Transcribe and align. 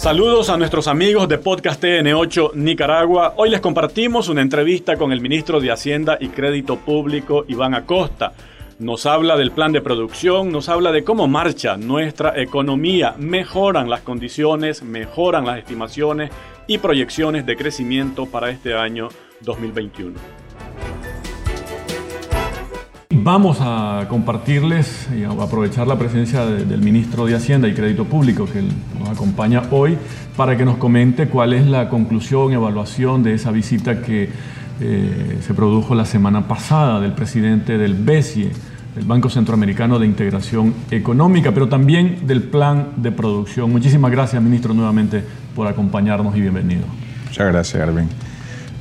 Saludos 0.00 0.48
a 0.48 0.56
nuestros 0.56 0.88
amigos 0.88 1.28
de 1.28 1.36
Podcast 1.36 1.84
TN8 1.84 2.54
Nicaragua. 2.54 3.34
Hoy 3.36 3.50
les 3.50 3.60
compartimos 3.60 4.30
una 4.30 4.40
entrevista 4.40 4.96
con 4.96 5.12
el 5.12 5.20
ministro 5.20 5.60
de 5.60 5.70
Hacienda 5.70 6.16
y 6.18 6.28
Crédito 6.28 6.76
Público, 6.78 7.44
Iván 7.48 7.74
Acosta. 7.74 8.32
Nos 8.78 9.04
habla 9.04 9.36
del 9.36 9.50
plan 9.50 9.72
de 9.72 9.82
producción, 9.82 10.50
nos 10.52 10.70
habla 10.70 10.90
de 10.90 11.04
cómo 11.04 11.28
marcha 11.28 11.76
nuestra 11.76 12.40
economía, 12.40 13.14
mejoran 13.18 13.90
las 13.90 14.00
condiciones, 14.00 14.82
mejoran 14.82 15.44
las 15.44 15.58
estimaciones 15.58 16.30
y 16.66 16.78
proyecciones 16.78 17.44
de 17.44 17.56
crecimiento 17.56 18.24
para 18.24 18.48
este 18.48 18.72
año 18.72 19.10
2021. 19.42 20.39
Vamos 23.22 23.58
a 23.60 24.06
compartirles 24.08 25.08
y 25.14 25.24
aprovechar 25.24 25.86
la 25.86 25.98
presencia 25.98 26.46
del 26.46 26.80
ministro 26.80 27.26
de 27.26 27.34
Hacienda 27.34 27.68
y 27.68 27.74
Crédito 27.74 28.06
Público 28.06 28.46
que 28.46 28.62
nos 28.98 29.10
acompaña 29.10 29.62
hoy 29.70 29.98
para 30.38 30.56
que 30.56 30.64
nos 30.64 30.78
comente 30.78 31.28
cuál 31.28 31.52
es 31.52 31.66
la 31.66 31.90
conclusión, 31.90 32.50
evaluación 32.54 33.22
de 33.22 33.34
esa 33.34 33.50
visita 33.50 34.00
que 34.00 34.30
eh, 34.80 35.38
se 35.46 35.52
produjo 35.52 35.94
la 35.94 36.06
semana 36.06 36.48
pasada 36.48 36.98
del 36.98 37.12
presidente 37.12 37.76
del 37.76 37.92
BESIE, 37.94 38.52
el 38.96 39.04
Banco 39.04 39.28
Centroamericano 39.28 39.98
de 39.98 40.06
Integración 40.06 40.72
Económica, 40.90 41.52
pero 41.52 41.68
también 41.68 42.26
del 42.26 42.44
plan 42.44 42.92
de 42.96 43.12
producción. 43.12 43.70
Muchísimas 43.70 44.10
gracias, 44.10 44.42
ministro, 44.42 44.72
nuevamente 44.72 45.22
por 45.54 45.66
acompañarnos 45.66 46.34
y 46.36 46.40
bienvenido. 46.40 46.86
Muchas 47.26 47.52
gracias, 47.52 47.82
Arvin. 47.82 48.08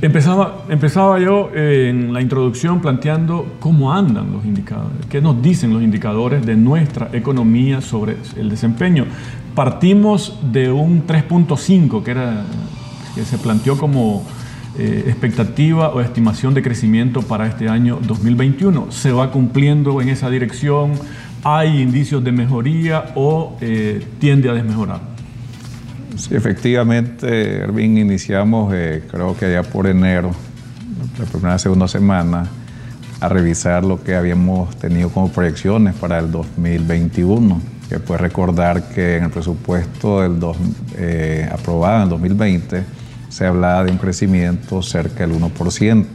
Empezaba, 0.02 0.64
empezaba 0.70 1.20
yo 1.20 1.50
eh, 1.54 1.90
en 1.90 2.14
la 2.14 2.22
introducción 2.22 2.80
planteando 2.80 3.58
cómo 3.60 3.92
andan 3.92 4.32
los 4.32 4.46
indicadores, 4.46 5.06
qué 5.10 5.20
nos 5.20 5.42
dicen 5.42 5.74
los 5.74 5.84
indicadores 5.84 6.46
de 6.46 6.56
nuestra 6.56 7.10
economía 7.12 7.82
sobre 7.82 8.16
el 8.38 8.50
desempeño. 8.50 9.06
Partimos 9.56 10.40
de 10.54 10.72
un 10.72 11.06
3.5 11.06 12.02
que, 12.02 12.16
que 13.14 13.26
se 13.26 13.38
planteó 13.40 13.78
como 13.78 14.24
eh, 14.78 15.04
expectativa 15.08 15.90
o 15.90 16.00
estimación 16.00 16.54
de 16.54 16.62
crecimiento 16.62 17.22
para 17.22 17.48
este 17.48 17.68
año 17.68 18.00
2021. 18.02 18.94
¿Se 18.94 19.12
va 19.12 19.32
cumpliendo 19.32 20.00
en 20.00 20.08
esa 20.08 20.30
dirección? 20.30 20.94
¿Hay 21.44 21.82
indicios 21.82 22.24
de 22.24 22.32
mejoría 22.32 23.12
o 23.16 23.58
eh, 23.60 24.02
tiende 24.20 24.50
a 24.50 24.54
desmejorar? 24.54 25.19
Sí, 26.20 26.36
efectivamente, 26.36 27.60
Erwin, 27.60 27.98
iniciamos, 27.98 28.74
eh, 28.76 29.04
creo 29.10 29.38
que 29.38 29.46
allá 29.46 29.64
por 29.64 29.88
enero, 29.88 30.32
la 31.18 31.26
primera 31.26 31.58
segunda 31.58 31.88
semana, 31.88 32.46
a 33.22 33.30
revisar 33.30 33.86
lo 33.86 34.04
que 34.04 34.16
habíamos 34.16 34.76
tenido 34.78 35.10
como 35.10 35.32
proyecciones 35.32 35.96
para 35.96 36.20
el 36.20 36.30
2021. 36.30 37.62
Que 37.88 38.00
puede 38.00 38.20
recordar 38.20 38.90
que 38.90 39.18
en 39.18 39.24
el 39.24 39.30
presupuesto 39.32 40.22
del 40.22 40.40
eh, 40.98 41.50
aprobado 41.52 41.98
en 41.98 42.04
el 42.04 42.10
2020 42.10 42.84
se 43.30 43.46
hablaba 43.46 43.86
de 43.86 43.92
un 43.92 43.98
crecimiento 43.98 44.82
cerca 44.82 45.26
del 45.26 45.40
1%. 45.40 46.06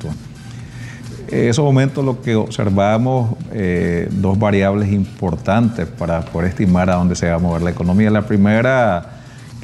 En 1.28 1.48
esos 1.48 1.64
momentos 1.64 2.04
lo 2.04 2.20
que 2.20 2.36
observamos, 2.36 3.36
eh, 3.52 4.06
dos 4.12 4.38
variables 4.38 4.92
importantes 4.92 5.86
para 5.86 6.20
poder 6.20 6.50
estimar 6.50 6.90
a 6.90 6.96
dónde 6.96 7.16
se 7.16 7.28
va 7.28 7.36
a 7.36 7.38
mover 7.38 7.62
la 7.62 7.70
economía. 7.70 8.10
La 8.10 8.22
primera, 8.22 9.13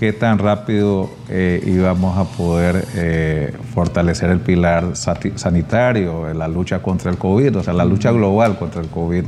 qué 0.00 0.14
tan 0.14 0.38
rápido 0.38 1.10
eh, 1.28 1.62
íbamos 1.66 2.16
a 2.16 2.24
poder 2.24 2.86
eh, 2.94 3.54
fortalecer 3.74 4.30
el 4.30 4.40
pilar 4.40 4.96
sanitario, 4.96 6.32
la 6.32 6.48
lucha 6.48 6.80
contra 6.80 7.10
el 7.10 7.18
COVID, 7.18 7.58
o 7.58 7.62
sea, 7.62 7.74
la 7.74 7.84
lucha 7.84 8.10
global 8.10 8.58
contra 8.58 8.80
el 8.80 8.88
COVID. 8.88 9.24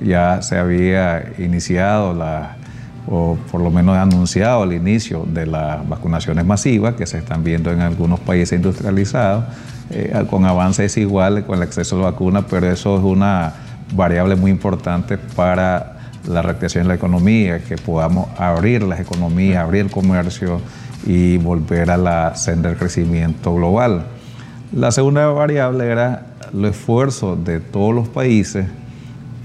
Ya 0.00 0.40
se 0.40 0.56
había 0.56 1.32
iniciado 1.38 2.14
la, 2.14 2.54
o 3.08 3.36
por 3.50 3.60
lo 3.60 3.72
menos 3.72 3.96
anunciado 3.96 4.62
el 4.62 4.74
inicio 4.74 5.26
de 5.26 5.46
las 5.46 5.88
vacunaciones 5.88 6.44
masivas 6.44 6.94
que 6.94 7.06
se 7.06 7.18
están 7.18 7.42
viendo 7.42 7.72
en 7.72 7.80
algunos 7.80 8.20
países 8.20 8.56
industrializados, 8.56 9.46
eh, 9.90 10.14
con 10.30 10.44
avances 10.44 10.96
iguales 10.96 11.42
con 11.42 11.56
el 11.56 11.64
acceso 11.64 11.96
a 11.96 11.98
la 11.98 12.10
vacuna, 12.12 12.46
pero 12.48 12.70
eso 12.70 12.96
es 12.96 13.02
una 13.02 13.52
variable 13.92 14.36
muy 14.36 14.52
importante 14.52 15.18
para 15.18 15.93
la 16.28 16.42
reactivación 16.42 16.84
de 16.84 16.88
la 16.88 16.94
economía, 16.94 17.60
que 17.60 17.76
podamos 17.76 18.28
abrir 18.38 18.82
las 18.82 19.00
economías, 19.00 19.62
abrir 19.62 19.82
el 19.82 19.90
comercio 19.90 20.60
y 21.06 21.36
volver 21.38 21.90
a 21.90 21.96
la 21.96 22.34
senda 22.34 22.68
del 22.68 22.78
crecimiento 22.78 23.54
global. 23.54 24.06
La 24.72 24.90
segunda 24.90 25.26
variable 25.28 25.86
era 25.86 26.26
el 26.52 26.64
esfuerzo 26.64 27.36
de 27.36 27.60
todos 27.60 27.94
los 27.94 28.08
países 28.08 28.66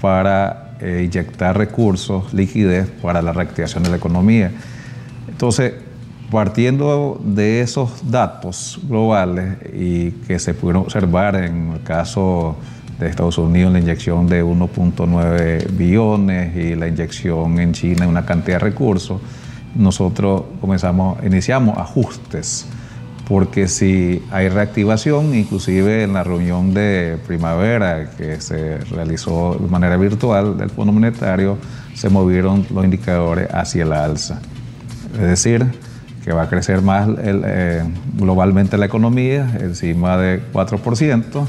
para 0.00 0.76
eh, 0.80 1.02
inyectar 1.04 1.56
recursos, 1.56 2.32
liquidez 2.32 2.88
para 3.02 3.20
la 3.20 3.32
reactivación 3.32 3.82
de 3.82 3.90
la 3.90 3.96
economía. 3.96 4.50
Entonces, 5.28 5.74
partiendo 6.30 7.20
de 7.22 7.60
esos 7.60 8.10
datos 8.10 8.80
globales 8.84 9.56
y 9.74 10.12
que 10.12 10.38
se 10.38 10.54
pudieron 10.54 10.82
observar 10.82 11.36
en 11.36 11.72
el 11.72 11.82
caso 11.82 12.56
de 13.04 13.10
Estados 13.10 13.38
Unidos, 13.38 13.72
la 13.72 13.80
inyección 13.80 14.26
de 14.26 14.44
1.9 14.44 15.70
billones 15.76 16.56
y 16.56 16.74
la 16.74 16.86
inyección 16.88 17.58
en 17.58 17.72
China 17.72 18.04
de 18.04 18.06
una 18.06 18.26
cantidad 18.26 18.58
de 18.58 18.64
recursos, 18.64 19.20
nosotros 19.74 20.42
comenzamos, 20.60 21.18
iniciamos 21.24 21.78
ajustes, 21.78 22.66
porque 23.28 23.68
si 23.68 24.22
hay 24.32 24.48
reactivación, 24.48 25.34
inclusive 25.34 26.02
en 26.02 26.12
la 26.12 26.24
reunión 26.24 26.74
de 26.74 27.16
primavera 27.26 28.10
que 28.10 28.40
se 28.40 28.78
realizó 28.78 29.56
de 29.60 29.68
manera 29.68 29.96
virtual 29.96 30.58
del 30.58 30.70
Fondo 30.70 30.92
Monetario, 30.92 31.56
se 31.94 32.08
movieron 32.08 32.66
los 32.74 32.84
indicadores 32.84 33.48
hacia 33.52 33.84
la 33.84 34.04
alza. 34.04 34.40
Es 35.14 35.20
decir, 35.20 35.64
que 36.24 36.32
va 36.32 36.42
a 36.42 36.48
crecer 36.48 36.82
más 36.82 37.08
eh, 37.18 37.82
globalmente 38.14 38.76
la 38.76 38.86
economía, 38.86 39.56
encima 39.60 40.16
de 40.16 40.42
4%, 40.52 41.46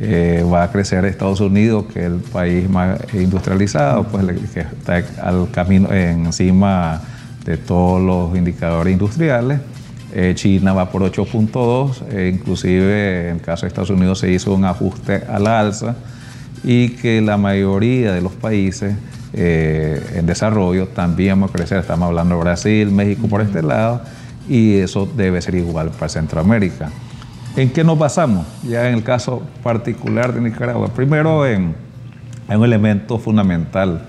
eh, 0.00 0.44
va 0.50 0.62
a 0.62 0.70
crecer 0.70 1.04
Estados 1.04 1.40
Unidos, 1.40 1.86
que 1.92 2.00
es 2.00 2.06
el 2.06 2.20
país 2.20 2.70
más 2.70 3.00
industrializado, 3.14 4.04
pues 4.04 4.24
que 4.54 4.60
está 4.60 5.02
al 5.20 5.50
camino 5.50 5.92
encima 5.92 7.00
de 7.44 7.56
todos 7.56 8.00
los 8.00 8.38
indicadores 8.38 8.92
industriales. 8.92 9.58
Eh, 10.14 10.34
China 10.36 10.72
va 10.72 10.90
por 10.90 11.02
8.2, 11.02 12.02
eh, 12.12 12.32
inclusive 12.32 13.30
en 13.30 13.36
el 13.36 13.42
caso 13.42 13.62
de 13.62 13.68
Estados 13.68 13.90
Unidos 13.90 14.20
se 14.20 14.30
hizo 14.30 14.54
un 14.54 14.64
ajuste 14.64 15.24
a 15.28 15.38
la 15.40 15.58
alza 15.58 15.96
y 16.62 16.90
que 16.90 17.20
la 17.20 17.36
mayoría 17.36 18.12
de 18.12 18.20
los 18.20 18.32
países 18.32 18.94
en 19.34 20.26
desarrollo 20.26 20.88
también 20.88 21.42
va 21.42 21.46
a 21.46 21.48
crecer. 21.50 21.78
Estamos 21.78 22.08
hablando 22.08 22.36
de 22.36 22.40
Brasil, 22.40 22.90
México 22.90 23.28
por 23.28 23.40
este 23.42 23.62
lado 23.62 24.00
y 24.48 24.76
eso 24.76 25.06
debe 25.16 25.42
ser 25.42 25.56
igual 25.56 25.90
para 25.90 26.08
Centroamérica. 26.08 26.90
¿En 27.56 27.70
qué 27.70 27.82
nos 27.82 27.98
basamos? 27.98 28.46
Ya 28.62 28.88
en 28.88 28.94
el 28.94 29.02
caso 29.02 29.42
particular 29.62 30.32
de 30.32 30.40
Nicaragua. 30.40 30.88
Primero, 30.88 31.46
en, 31.46 31.74
un 32.48 32.64
elemento 32.64 33.18
fundamental. 33.18 34.06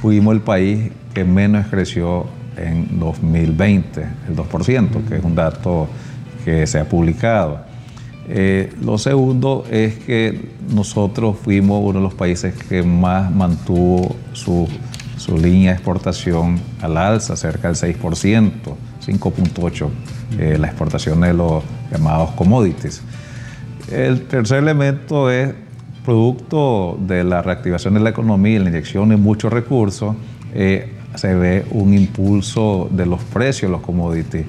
Fuimos 0.00 0.34
el 0.34 0.40
país 0.40 0.90
que 1.14 1.24
menos 1.24 1.66
creció 1.68 2.26
en 2.56 2.98
2020, 2.98 4.00
el 4.28 4.36
2%, 4.36 5.08
que 5.08 5.16
es 5.16 5.24
un 5.24 5.34
dato 5.34 5.88
que 6.44 6.66
se 6.66 6.78
ha 6.78 6.88
publicado. 6.88 7.60
Eh, 8.28 8.72
lo 8.82 8.98
segundo 8.98 9.64
es 9.70 9.96
que 9.96 10.50
nosotros 10.72 11.36
fuimos 11.42 11.80
uno 11.82 11.98
de 11.98 12.04
los 12.04 12.14
países 12.14 12.54
que 12.54 12.82
más 12.82 13.30
mantuvo 13.30 14.16
su, 14.32 14.68
su 15.16 15.36
línea 15.36 15.70
de 15.70 15.76
exportación 15.76 16.60
al 16.80 16.96
alza, 16.96 17.36
cerca 17.36 17.68
del 17.68 17.76
6%. 17.76 18.50
5.8 19.10 19.88
eh, 20.38 20.56
la 20.58 20.68
exportación 20.68 21.20
de 21.20 21.34
los 21.34 21.62
llamados 21.90 22.30
commodities. 22.32 23.02
El 23.90 24.26
tercer 24.26 24.58
elemento 24.58 25.30
es 25.30 25.52
producto 26.04 26.98
de 27.00 27.24
la 27.24 27.42
reactivación 27.42 27.94
de 27.94 28.00
la 28.00 28.10
economía 28.10 28.56
y 28.56 28.58
la 28.60 28.70
inyección 28.70 29.08
de 29.08 29.16
muchos 29.16 29.52
recursos, 29.52 30.14
eh, 30.54 30.92
se 31.14 31.34
ve 31.34 31.66
un 31.72 31.92
impulso 31.92 32.88
de 32.90 33.04
los 33.06 33.22
precios 33.24 33.70
de 33.70 33.76
los 33.76 33.84
commodities. 33.84 34.46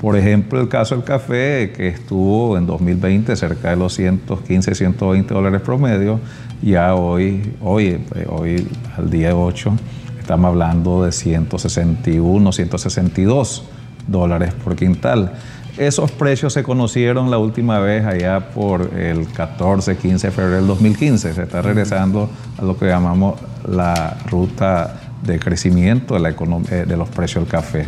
Por 0.00 0.16
ejemplo, 0.16 0.60
el 0.60 0.68
caso 0.68 0.94
del 0.94 1.04
café, 1.04 1.72
que 1.74 1.88
estuvo 1.88 2.56
en 2.56 2.66
2020 2.66 3.34
cerca 3.36 3.70
de 3.70 3.76
los 3.76 3.94
115, 3.94 4.74
120 4.74 5.34
dólares 5.34 5.60
promedio, 5.62 6.20
ya 6.62 6.94
hoy, 6.94 7.54
hoy, 7.60 7.98
hoy 8.28 8.68
al 8.96 9.10
día 9.10 9.34
8, 9.34 9.72
estamos 10.20 10.48
hablando 10.48 11.04
de 11.04 11.12
161, 11.12 12.52
162 12.52 13.64
dólares 14.06 14.52
por 14.52 14.76
quintal. 14.76 15.32
Esos 15.76 16.12
precios 16.12 16.52
se 16.52 16.62
conocieron 16.62 17.30
la 17.30 17.38
última 17.38 17.80
vez 17.80 18.06
allá 18.06 18.50
por 18.50 18.96
el 18.96 19.26
14, 19.26 19.96
15 19.96 20.28
de 20.28 20.32
febrero 20.32 20.56
del 20.56 20.66
2015. 20.68 21.34
Se 21.34 21.42
está 21.42 21.62
regresando 21.62 22.30
a 22.58 22.62
lo 22.62 22.78
que 22.78 22.86
llamamos 22.86 23.40
la 23.68 24.16
ruta 24.30 25.00
de 25.24 25.40
crecimiento 25.40 26.14
de, 26.14 26.20
la 26.20 26.30
eh, 26.30 26.84
de 26.86 26.96
los 26.96 27.08
precios 27.08 27.44
del 27.44 27.50
café. 27.50 27.86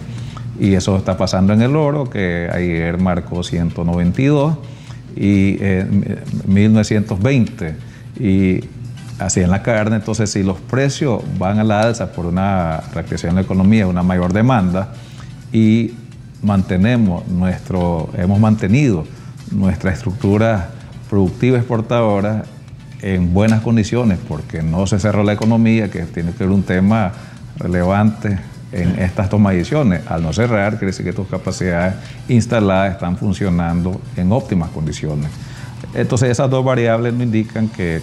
Y 0.58 0.74
eso 0.74 0.96
está 0.96 1.16
pasando 1.16 1.52
en 1.52 1.62
el 1.62 1.76
oro, 1.76 2.10
que 2.10 2.50
ayer 2.52 2.98
marcó 2.98 3.44
192 3.44 4.56
y 5.14 5.58
1920. 6.46 7.68
Eh, 7.68 7.74
y 8.18 8.60
así 9.18 9.40
en 9.40 9.50
la 9.50 9.62
carne. 9.62 9.96
Entonces, 9.96 10.30
si 10.30 10.42
los 10.42 10.58
precios 10.58 11.22
van 11.38 11.58
a 11.58 11.64
la 11.64 11.82
alza 11.82 12.12
por 12.12 12.26
una 12.26 12.80
reactivación 12.92 13.34
de 13.34 13.42
la 13.42 13.44
economía, 13.44 13.86
una 13.86 14.02
mayor 14.02 14.32
demanda, 14.32 14.92
y 15.52 15.94
mantenemos 16.42 17.26
nuestro, 17.28 18.10
hemos 18.16 18.38
mantenido 18.38 19.04
nuestra 19.50 19.92
estructura 19.92 20.70
productiva 21.08 21.58
exportadora 21.58 22.44
en 23.02 23.32
buenas 23.32 23.62
condiciones 23.62 24.18
porque 24.28 24.62
no 24.62 24.86
se 24.86 24.98
cerró 24.98 25.22
la 25.22 25.32
economía, 25.32 25.90
que 25.90 26.02
tiene 26.02 26.32
que 26.32 26.38
ser 26.38 26.48
un 26.48 26.62
tema 26.62 27.12
relevante 27.58 28.38
en 28.72 28.98
estas 28.98 29.28
tomas 29.28 29.52
de 29.52 29.58
decisiones. 29.58 30.02
Al 30.08 30.22
no 30.22 30.32
cerrar, 30.32 30.72
quiere 30.72 30.86
decir 30.86 31.04
que 31.04 31.12
tus 31.12 31.28
capacidades 31.28 31.94
instaladas 32.28 32.92
están 32.92 33.16
funcionando 33.16 34.00
en 34.16 34.32
óptimas 34.32 34.70
condiciones. 34.70 35.30
Entonces 35.94 36.30
esas 36.30 36.50
dos 36.50 36.64
variables 36.64 37.12
nos 37.12 37.22
indican 37.22 37.68
que 37.68 38.00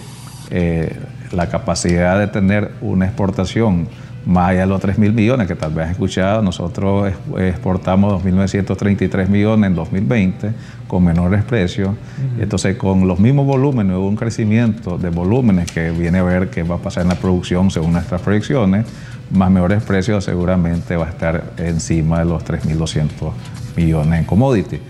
eh, 0.50 0.98
la 1.32 1.48
capacidad 1.48 2.18
de 2.18 2.28
tener 2.28 2.72
una 2.80 3.06
exportación 3.06 3.88
más 4.26 4.50
allá 4.50 4.60
de 4.60 4.66
los 4.66 4.80
3 4.80 4.98
mil 4.98 5.12
millones 5.12 5.46
que 5.46 5.54
tal 5.54 5.72
vez 5.72 5.86
has 5.86 5.92
escuchado, 5.92 6.42
nosotros 6.42 7.12
exportamos 7.38 8.22
2.933 8.24 9.28
millones 9.28 9.68
en 9.68 9.74
2020 9.74 10.52
con 10.88 11.04
menores 11.04 11.44
precios. 11.44 11.90
Entonces, 12.38 12.76
con 12.76 13.06
los 13.06 13.18
mismos 13.20 13.46
volúmenes, 13.46 13.96
hubo 13.96 14.08
un 14.08 14.16
crecimiento 14.16 14.96
de 14.96 15.10
volúmenes 15.10 15.70
que 15.70 15.90
viene 15.90 16.18
a 16.18 16.22
ver 16.22 16.48
qué 16.48 16.62
va 16.62 16.76
a 16.76 16.78
pasar 16.78 17.02
en 17.02 17.10
la 17.10 17.16
producción 17.16 17.70
según 17.70 17.92
nuestras 17.92 18.22
proyecciones, 18.22 18.86
más 19.30 19.50
mejores 19.50 19.82
precios 19.82 20.24
seguramente 20.24 20.96
va 20.96 21.06
a 21.06 21.10
estar 21.10 21.52
encima 21.58 22.20
de 22.20 22.24
los 22.26 22.44
3.200 22.44 23.32
millones 23.76 24.20
en 24.20 24.24
commodity. 24.24 24.80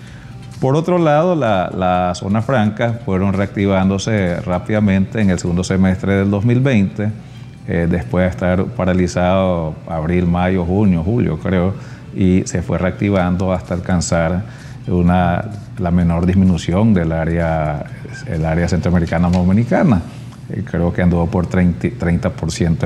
Por 0.60 0.76
otro 0.76 0.98
lado, 0.98 1.34
las 1.34 1.74
la 1.74 2.12
zonas 2.14 2.44
francas 2.44 2.96
fueron 3.04 3.32
reactivándose 3.32 4.40
rápidamente 4.40 5.20
en 5.20 5.30
el 5.30 5.38
segundo 5.38 5.64
semestre 5.64 6.14
del 6.14 6.30
2020 6.30 7.33
eh, 7.66 7.86
después 7.88 8.24
de 8.24 8.30
estar 8.30 8.64
paralizado 8.66 9.74
abril, 9.88 10.26
mayo, 10.26 10.66
junio, 10.66 11.02
julio, 11.02 11.38
creo, 11.38 11.74
y 12.14 12.42
se 12.44 12.60
fue 12.60 12.76
reactivando 12.76 13.52
hasta 13.52 13.72
alcanzar 13.72 14.42
una, 14.86 15.44
la 15.78 15.90
menor 15.90 16.26
disminución 16.26 16.92
del 16.92 17.12
área, 17.12 17.84
el 18.26 18.44
área 18.44 18.68
centroamericana 18.68 19.30
dominicana. 19.30 20.02
Eh, 20.50 20.62
creo 20.70 20.92
que 20.92 21.00
anduvo 21.00 21.26
por 21.26 21.48
30%, 21.48 21.98
30 21.98 22.28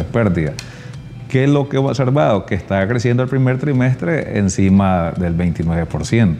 de 0.01 0.05
pérdida. 0.05 0.53
¿Qué 1.29 1.45
es 1.45 1.51
lo 1.51 1.69
que 1.69 1.77
he 1.77 1.81
observado? 1.81 2.47
Que 2.47 2.55
está 2.55 2.87
creciendo 2.87 3.25
el 3.25 3.29
primer 3.29 3.59
trimestre 3.59 4.39
encima 4.39 5.11
del 5.11 5.37
29%. 5.37 6.37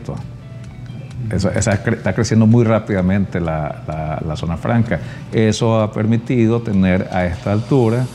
Eso, 1.29 1.51
está 1.51 2.13
creciendo 2.13 2.47
muy 2.47 2.63
rápidamente 2.63 3.39
la, 3.39 3.83
la, 3.85 4.23
la, 4.25 4.35
zona 4.35 4.57
franca. 4.57 4.99
Eso 5.31 5.79
ha 5.79 5.91
permitido 5.91 6.61
tener 6.61 7.07
a 7.11 7.25
esta 7.25 7.51
altura 7.51 8.05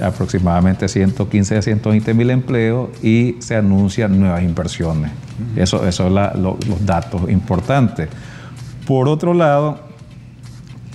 aproximadamente 0.00 0.86
115 0.86 1.56
a 1.56 1.62
120 1.62 2.14
mil 2.14 2.30
empleos 2.30 2.90
y 3.02 3.36
se 3.40 3.56
anuncian 3.56 4.20
nuevas 4.20 4.42
inversiones. 4.42 5.10
Eso, 5.56 5.90
son 5.92 6.14
los 6.14 6.56
datos 6.84 7.28
importantes. 7.28 8.08
Por 8.86 9.08
otro 9.08 9.34
lado, 9.34 9.80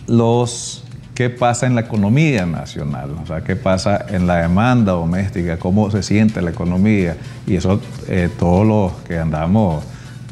los 0.07 0.83
qué 1.13 1.29
pasa 1.29 1.67
en 1.67 1.75
la 1.75 1.81
economía 1.81 2.45
nacional, 2.45 3.11
o 3.21 3.27
sea, 3.27 3.41
qué 3.41 3.55
pasa 3.55 4.05
en 4.09 4.27
la 4.27 4.37
demanda 4.37 4.93
doméstica, 4.93 5.57
cómo 5.57 5.91
se 5.91 6.03
siente 6.03 6.41
la 6.41 6.51
economía. 6.51 7.17
Y 7.45 7.55
eso 7.55 7.79
eh, 8.07 8.29
todos 8.39 8.65
los 8.65 8.93
que 9.07 9.19
andamos 9.19 9.83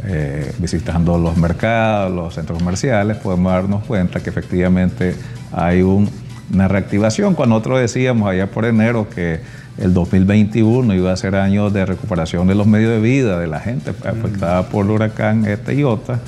eh, 0.06 0.54
visitando 0.58 1.18
los 1.18 1.38
mercados, 1.38 2.12
los 2.12 2.34
centros 2.34 2.60
comerciales, 2.60 3.18
podemos 3.18 3.52
darnos 3.52 3.84
cuenta 3.84 4.22
que 4.22 4.30
efectivamente 4.30 5.16
hay 5.52 5.82
un 5.82 6.10
una 6.54 6.68
reactivación. 6.68 7.36
Cuando 7.36 7.56
nosotros 7.56 7.80
decíamos 7.80 8.30
allá 8.30 8.48
por 8.48 8.66
enero 8.66 9.08
que 9.10 9.42
el 9.78 9.94
2021 9.94 10.94
iba 10.94 11.12
a 11.12 11.16
ser 11.16 11.36
año 11.36 11.70
de 11.70 11.86
recuperación 11.86 12.48
de 12.48 12.56
los 12.56 12.68
medios 12.68 12.92
de 12.92 13.00
vida 13.00 13.40
de 13.40 13.48
la 13.48 13.60
gente 13.60 13.92
afectada 13.92 14.68
por 14.70 14.86
el 14.86 14.92
huracán 14.92 15.46
este 15.46 15.76
y 15.76 15.84
Ota, 15.84 16.20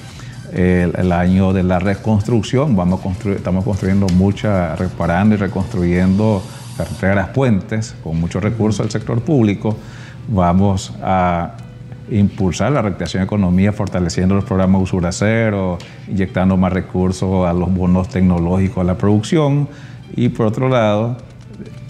el, 0.53 1.11
año 1.11 1.53
de 1.53 1.63
la 1.63 1.79
reconstrucción, 1.79 2.75
vamos 2.75 3.01
estamos 3.25 3.63
construyendo 3.63 4.07
muchas, 4.07 4.77
reparando 4.77 5.35
y 5.35 5.37
reconstruyendo 5.37 6.43
carreteras, 6.77 7.29
puentes, 7.29 7.95
con 8.03 8.19
muchos 8.19 8.43
recursos 8.43 8.85
del 8.85 8.91
sector 8.91 9.21
público, 9.21 9.77
vamos 10.27 10.93
a 11.01 11.55
impulsar 12.09 12.71
la 12.71 12.81
reactivación 12.81 13.21
de 13.21 13.25
economía, 13.25 13.71
fortaleciendo 13.71 14.35
los 14.35 14.43
programas 14.43 14.81
Usura 14.81 15.11
Cero, 15.11 15.77
inyectando 16.07 16.57
más 16.57 16.73
recursos 16.73 17.47
a 17.47 17.53
los 17.53 17.73
bonos 17.73 18.09
tecnológicos 18.09 18.81
a 18.81 18.83
la 18.83 18.97
producción, 18.97 19.69
y 20.15 20.29
por 20.29 20.47
otro 20.47 20.69
lado, 20.69 21.17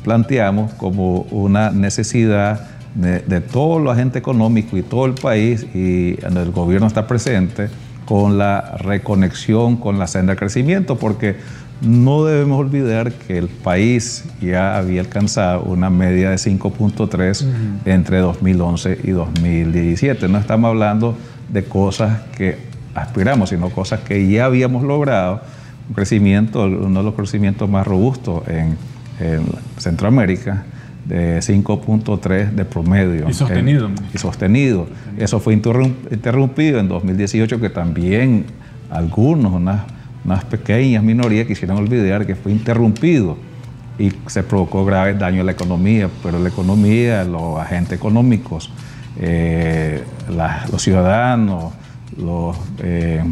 planteamos 0.04 0.74
como 0.74 1.22
una 1.32 1.72
necesidad 1.72 2.68
de, 2.96 3.42
todo 3.42 3.80
los 3.80 3.94
agente 3.94 4.20
económico 4.20 4.78
y 4.78 4.82
todo 4.82 5.06
el 5.06 5.14
país, 5.14 5.66
y 5.74 6.18
el 6.24 6.52
gobierno 6.52 6.88
está 6.88 7.08
presente, 7.08 7.70
con 8.06 8.38
la 8.38 8.76
reconexión 8.78 9.78
con 9.78 9.98
la 9.98 10.08
senda 10.08 10.34
de 10.34 10.40
crecimiento, 10.40 10.98
porque 10.98 11.38
no 11.82 12.26
debemos 12.26 12.60
olvidar 12.60 13.12
que 13.14 13.38
el 13.38 13.48
país 13.48 14.26
ya 14.42 14.78
había 14.78 15.02
alcanzado 15.02 15.64
una 15.64 15.90
media 15.90 16.30
de 16.30 16.36
5.3 16.36 17.46
entre 17.86 18.20
2011 18.20 19.00
y 19.04 19.12
2017. 19.12 20.28
No 20.28 20.38
estamos 20.38 20.70
hablando 20.70 21.18
de 21.50 21.64
cosas 21.64 22.22
que 22.38 22.58
aspiramos, 22.94 23.50
sino 23.50 23.70
cosas 23.70 24.02
que 24.02 24.30
ya 24.30 24.46
habíamos 24.46 24.84
logrado 24.84 25.42
un 25.92 25.96
crecimiento, 25.96 26.64
uno 26.64 27.00
de 27.00 27.06
los 27.06 27.16
crecimientos 27.16 27.70
más 27.70 27.86
robustos 27.86 28.48
en, 28.48 28.78
Centroamérica, 29.78 30.64
de 31.06 31.40
5.3 31.40 32.52
de 32.54 32.66
promedio. 32.66 33.30
Y 33.30 33.34
sostenido. 33.34 33.92
y 34.12 34.18
sostenido. 34.18 34.88
Eso 35.18 35.40
fue 35.40 35.54
interrumpido 35.54 36.80
en 36.80 36.88
2018, 36.88 37.60
que 37.60 37.70
también 37.70 38.46
algunos, 38.90 39.54
unas, 39.54 39.82
unas 40.26 40.44
pequeñas 40.46 41.04
minorías 41.04 41.46
quisieron 41.46 41.78
olvidar 41.78 42.26
que 42.26 42.36
fue 42.36 42.52
interrumpido 42.52 43.38
y 44.00 44.12
se 44.26 44.42
provocó 44.42 44.86
graves 44.86 45.20
daños 45.20 45.42
a 45.42 45.44
la 45.44 45.52
economía, 45.52 46.10
pero 46.24 46.40
la 46.40 46.50
economía, 46.50 47.24
los 47.24 47.60
agentes 47.60 47.94
económicos, 47.94 48.72
eh, 49.20 50.04
los 50.72 50.82
ciudadanos, 50.82 51.74
los, 52.18 52.58
eh, 52.80 53.24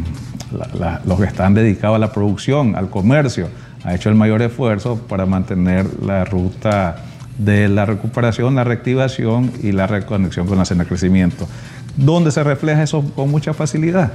los 1.04 1.18
que 1.18 1.26
están 1.26 1.54
dedicados 1.54 1.96
a 1.96 1.98
la 1.98 2.12
producción, 2.12 2.76
al 2.76 2.90
comercio, 2.90 3.48
ha 3.84 3.94
hecho 3.94 4.08
el 4.08 4.14
mayor 4.14 4.42
esfuerzo 4.42 4.96
para 4.96 5.26
mantener 5.26 5.86
la 6.02 6.24
ruta 6.24 6.96
de 7.38 7.68
la 7.68 7.86
recuperación, 7.86 8.54
la 8.54 8.64
reactivación 8.64 9.52
y 9.62 9.72
la 9.72 9.86
reconexión 9.86 10.46
con 10.46 10.58
la 10.58 10.64
senda 10.64 10.84
de 10.84 10.88
crecimiento. 10.88 11.48
¿Dónde 11.96 12.30
se 12.30 12.44
refleja 12.44 12.82
eso 12.82 13.02
con 13.14 13.30
mucha 13.30 13.54
facilidad? 13.54 14.12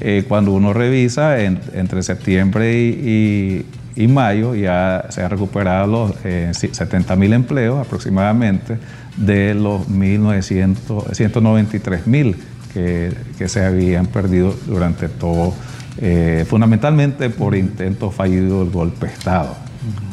Eh, 0.00 0.24
cuando 0.28 0.52
uno 0.52 0.72
revisa 0.72 1.40
entre 1.40 2.02
septiembre 2.02 2.76
y, 2.76 3.66
mayo 4.06 4.54
ya 4.54 5.06
se 5.08 5.24
han 5.24 5.30
recuperado 5.30 5.88
los 5.88 6.12
70 6.22 7.12
eh, 7.12 7.16
mil 7.16 7.32
empleos 7.32 7.84
aproximadamente 7.84 8.78
de 9.16 9.54
los 9.54 9.88
193 9.88 12.06
mil 12.06 12.36
que, 12.72 13.12
se 13.48 13.64
habían 13.64 14.06
perdido 14.06 14.54
durante 14.66 15.08
todo, 15.08 15.54
eh, 16.00 16.44
fundamentalmente 16.48 17.30
por 17.30 17.54
intentos 17.54 18.14
fallidos 18.14 18.64
del 18.64 18.70
golpe 18.70 19.06
de 19.06 19.12
Estado, 19.12 19.56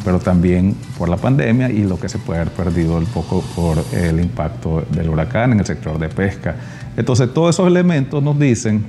pero 0.03 0.19
también 0.19 0.75
por 0.97 1.09
la 1.09 1.17
pandemia 1.17 1.69
y 1.69 1.83
lo 1.83 1.99
que 1.99 2.09
se 2.09 2.17
puede 2.17 2.41
haber 2.41 2.53
perdido 2.53 2.97
un 2.97 3.05
poco 3.05 3.43
por 3.55 3.83
el 3.93 4.19
impacto 4.19 4.83
del 4.91 5.09
huracán 5.09 5.53
en 5.53 5.59
el 5.59 5.65
sector 5.65 5.99
de 5.99 6.09
pesca. 6.09 6.55
Entonces, 6.97 7.33
todos 7.33 7.55
esos 7.55 7.67
elementos 7.67 8.23
nos 8.23 8.39
dicen, 8.39 8.85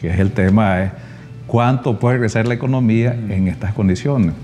que 0.00 0.10
es 0.10 0.18
el 0.18 0.32
tema, 0.32 0.82
es 0.82 0.92
cuánto 1.46 1.98
puede 1.98 2.18
crecer 2.18 2.46
la 2.46 2.54
economía 2.54 3.12
en 3.12 3.48
estas 3.48 3.74
condiciones 3.74 4.34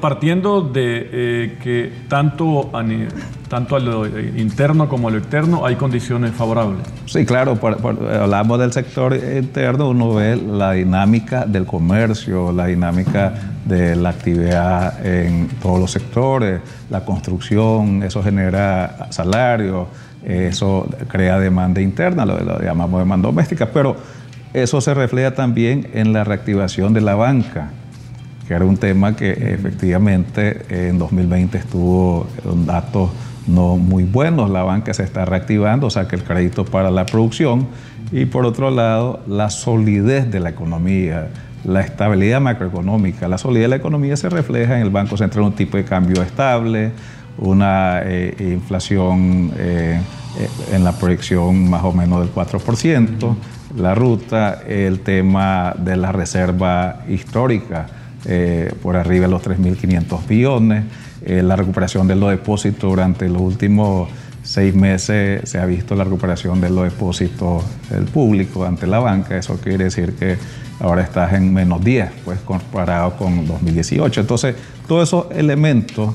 partiendo, 0.00 0.62
de 0.62 1.10
eh, 1.12 1.58
que 1.62 1.92
tanto 2.08 2.70
a, 2.72 2.84
tanto 3.48 3.76
a 3.76 3.80
lo 3.80 4.06
interno 4.06 4.88
como 4.88 5.08
a 5.08 5.10
lo 5.10 5.18
externo 5.18 5.66
hay 5.66 5.76
condiciones 5.76 6.32
favorables. 6.32 6.86
Sí, 7.06 7.24
claro, 7.26 7.58
hablamos 8.20 8.58
del 8.58 8.72
sector 8.72 9.14
interno, 9.14 9.90
uno 9.90 10.14
ve 10.14 10.36
la 10.36 10.72
dinámica 10.72 11.44
del 11.44 11.66
comercio, 11.66 12.52
la 12.52 12.66
dinámica 12.66 13.34
de 13.64 13.96
la 13.96 14.10
actividad 14.10 15.04
en 15.04 15.48
todos 15.60 15.78
los 15.78 15.90
sectores, 15.90 16.60
la 16.90 17.04
construcción, 17.04 18.02
eso 18.02 18.22
genera 18.22 19.08
salario, 19.10 19.88
eso 20.24 20.88
crea 21.08 21.38
demanda 21.38 21.80
interna, 21.80 22.24
lo, 22.24 22.38
lo 22.40 22.60
llamamos 22.60 23.00
demanda 23.00 23.28
doméstica, 23.28 23.70
pero 23.72 23.96
eso 24.54 24.80
se 24.80 24.94
refleja 24.94 25.34
también 25.34 25.88
en 25.92 26.12
la 26.12 26.24
reactivación 26.24 26.94
de 26.94 27.02
la 27.02 27.14
banca 27.14 27.70
que 28.46 28.54
era 28.54 28.64
un 28.64 28.76
tema 28.76 29.16
que 29.16 29.32
efectivamente 29.32 30.88
en 30.88 30.98
2020 30.98 31.58
estuvo 31.58 32.26
datos 32.64 33.10
no 33.46 33.76
muy 33.76 34.04
buenos, 34.04 34.50
la 34.50 34.62
banca 34.62 34.92
se 34.92 35.04
está 35.04 35.24
reactivando, 35.24 35.86
o 35.86 35.90
sea 35.90 36.08
que 36.08 36.16
el 36.16 36.24
crédito 36.24 36.64
para 36.64 36.90
la 36.90 37.06
producción. 37.06 37.68
Y 38.12 38.26
por 38.26 38.44
otro 38.44 38.70
lado 38.70 39.20
la 39.26 39.50
solidez 39.50 40.30
de 40.30 40.40
la 40.40 40.50
economía, 40.50 41.28
la 41.64 41.80
estabilidad 41.80 42.40
macroeconómica. 42.40 43.28
La 43.28 43.38
solidez 43.38 43.64
de 43.64 43.68
la 43.68 43.76
economía 43.76 44.16
se 44.16 44.28
refleja 44.28 44.76
en 44.76 44.82
el 44.82 44.90
Banco 44.90 45.16
Central 45.16 45.44
un 45.44 45.52
tipo 45.52 45.76
de 45.76 45.84
cambio 45.84 46.22
estable, 46.22 46.92
una 47.38 48.00
eh, 48.04 48.34
inflación 48.38 49.52
eh, 49.56 50.00
en 50.72 50.84
la 50.84 50.92
proyección 50.92 51.68
más 51.68 51.84
o 51.84 51.92
menos 51.92 52.20
del 52.20 52.32
4%, 52.32 53.34
la 53.76 53.94
ruta, 53.94 54.62
el 54.66 55.00
tema 55.00 55.74
de 55.76 55.96
la 55.96 56.12
reserva 56.12 57.00
histórica 57.08 57.86
eh, 58.26 58.72
por 58.82 58.96
arriba 58.96 59.26
de 59.26 59.30
los 59.32 59.42
3.500 59.42 60.26
billones, 60.26 60.84
eh, 61.24 61.42
la 61.42 61.56
recuperación 61.56 62.06
de 62.06 62.16
los 62.16 62.30
depósitos 62.30 62.90
durante 62.90 63.28
los 63.28 63.40
últimos 63.40 64.08
seis 64.42 64.74
meses 64.74 65.48
se 65.48 65.58
ha 65.58 65.66
visto 65.66 65.96
la 65.96 66.04
recuperación 66.04 66.60
de 66.60 66.70
los 66.70 66.84
depósitos 66.84 67.64
del 67.90 68.04
público 68.04 68.64
ante 68.64 68.86
la 68.86 69.00
banca, 69.00 69.36
eso 69.36 69.58
quiere 69.58 69.84
decir 69.84 70.14
que 70.14 70.38
ahora 70.78 71.02
estás 71.02 71.32
en 71.32 71.52
menos 71.52 71.82
10, 71.82 72.10
pues 72.24 72.38
comparado 72.40 73.16
con 73.16 73.46
2018. 73.46 74.20
Entonces, 74.20 74.54
todos 74.86 75.08
esos 75.08 75.26
elementos, 75.32 76.14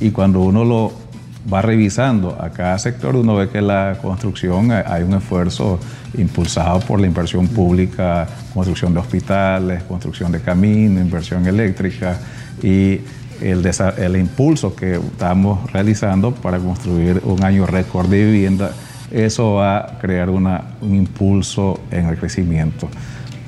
y 0.00 0.10
cuando 0.10 0.40
uno 0.40 0.64
lo 0.64 1.03
va 1.52 1.62
revisando 1.62 2.36
a 2.40 2.50
cada 2.50 2.78
sector, 2.78 3.16
uno 3.16 3.36
ve 3.36 3.48
que 3.48 3.60
la 3.60 3.98
construcción 4.00 4.70
hay 4.70 5.02
un 5.02 5.14
esfuerzo 5.14 5.78
impulsado 6.16 6.80
por 6.80 7.00
la 7.00 7.06
inversión 7.06 7.48
pública, 7.48 8.26
construcción 8.52 8.94
de 8.94 9.00
hospitales, 9.00 9.82
construcción 9.82 10.32
de 10.32 10.40
caminos, 10.40 11.02
inversión 11.02 11.46
eléctrica 11.46 12.18
y 12.62 13.00
el, 13.40 13.68
el 13.98 14.16
impulso 14.16 14.74
que 14.74 14.94
estamos 14.94 15.70
realizando 15.72 16.34
para 16.34 16.58
construir 16.58 17.20
un 17.24 17.44
año 17.44 17.66
récord 17.66 18.08
de 18.08 18.24
vivienda, 18.24 18.70
eso 19.10 19.54
va 19.54 19.78
a 19.78 19.98
crear 19.98 20.30
un 20.30 20.48
impulso 20.82 21.80
en 21.90 22.06
el 22.06 22.16
crecimiento. 22.16 22.88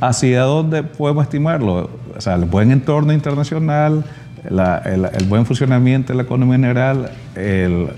¿Hacia 0.00 0.43
dónde 0.43 0.83
podemos 0.83 1.25
estimarlo? 1.25 1.91
O 2.17 2.21
sea, 2.21 2.35
el 2.35 2.45
buen 2.45 2.71
entorno 2.71 3.12
internacional, 3.12 4.05
el, 4.49 5.25
buen 5.29 5.47
funcionamiento 5.47 6.12
de 6.12 6.17
la 6.19 6.23
economía 6.23 6.57
general, 6.57 7.11
el, 7.35 7.88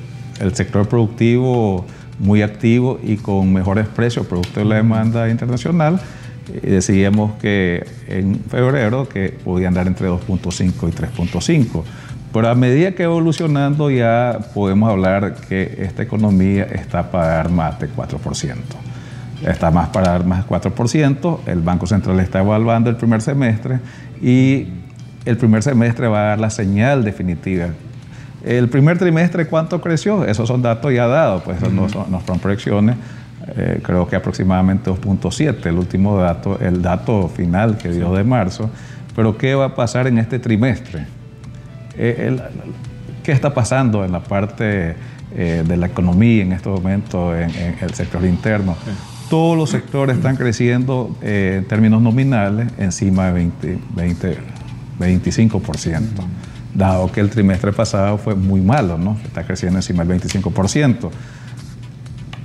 el, 0.40 0.54
sector 0.54 0.88
productivo 0.88 1.84
muy 2.18 2.42
activo 2.42 2.98
y 3.02 3.16
con 3.16 3.52
mejores 3.52 3.86
precios 3.86 4.26
producto 4.26 4.60
de 4.60 4.66
la 4.66 4.76
demanda 4.76 5.28
internacional. 5.28 6.00
Y 6.62 6.66
decíamos 6.66 7.32
que 7.40 7.86
en 8.08 8.40
febrero 8.48 9.08
que 9.08 9.36
podía 9.44 9.68
andar 9.68 9.86
entre 9.86 10.08
2.5 10.08 10.88
y 10.88 10.92
3.5. 10.92 11.82
Pero 12.32 12.48
a 12.48 12.54
medida 12.54 12.92
que 12.92 13.04
evolucionando 13.04 13.90
ya 13.90 14.38
podemos 14.54 14.90
hablar 14.90 15.36
que 15.48 15.78
esta 15.80 16.02
economía 16.02 16.64
está 16.64 17.10
para 17.10 17.28
dar 17.28 17.50
más 17.50 17.78
de 17.78 17.88
4% 17.88 18.56
está 19.46 19.70
más 19.70 19.88
para 19.90 20.12
dar 20.12 20.24
más 20.24 20.46
4%. 20.46 21.38
El 21.46 21.60
Banco 21.60 21.86
Central 21.86 22.18
está 22.20 22.40
evaluando 22.40 22.90
el 22.90 22.96
primer 22.96 23.20
semestre 23.22 23.80
y 24.20 24.66
el 25.28 25.36
primer 25.36 25.62
semestre 25.62 26.08
va 26.08 26.20
a 26.20 26.24
dar 26.30 26.40
la 26.40 26.48
señal 26.48 27.04
definitiva. 27.04 27.68
El 28.44 28.68
primer 28.68 28.98
trimestre, 28.98 29.46
¿cuánto 29.46 29.80
creció? 29.80 30.24
Esos 30.24 30.48
son 30.48 30.62
datos 30.62 30.92
ya 30.92 31.06
dados, 31.06 31.42
pues 31.42 31.60
no, 31.70 31.88
son, 31.88 32.38
proyecciones. 32.38 32.96
Eh, 33.48 33.80
creo 33.82 34.08
que 34.08 34.16
aproximadamente 34.16 34.90
2.7, 34.90 35.66
el 35.66 35.76
último 35.76 36.18
dato, 36.18 36.58
el 36.60 36.80
dato 36.80 37.28
final 37.28 37.76
que 37.76 37.90
dio 37.90 38.14
de 38.14 38.24
marzo. 38.24 38.70
Pero 39.14 39.36
¿qué 39.36 39.54
va 39.54 39.66
a 39.66 39.74
pasar 39.74 40.06
en 40.06 40.16
este 40.16 40.38
trimestre? 40.38 41.06
Eh, 41.96 42.38
¿Qué 43.22 43.32
está 43.32 43.52
pasando 43.52 44.06
en 44.06 44.12
la 44.12 44.20
parte 44.20 44.96
eh, 45.36 45.62
de 45.66 45.76
la 45.76 45.88
economía 45.88 46.42
en 46.42 46.52
estos 46.52 46.80
momentos, 46.80 47.36
en, 47.36 47.76
el 47.82 47.92
sector 47.92 48.24
interno? 48.24 48.76
todos 49.28 49.56
los 49.56 49.70
sectores 49.70 50.16
están 50.16 50.36
creciendo 50.36 51.14
eh, 51.22 51.56
en 51.58 51.64
términos 51.66 52.00
nominales 52.00 52.68
encima 52.78 53.26
de 53.26 53.32
20, 53.32 53.78
20 53.94 54.38
25%, 54.98 56.02
dado 56.74 57.10
que 57.10 57.20
el 57.20 57.30
trimestre 57.30 57.72
pasado 57.72 58.18
fue 58.18 58.34
muy 58.34 58.60
malo, 58.60 58.98
¿no? 58.98 59.18
Está 59.24 59.44
creciendo 59.44 59.78
encima 59.78 60.04
del 60.04 60.20
25%. 60.20 61.10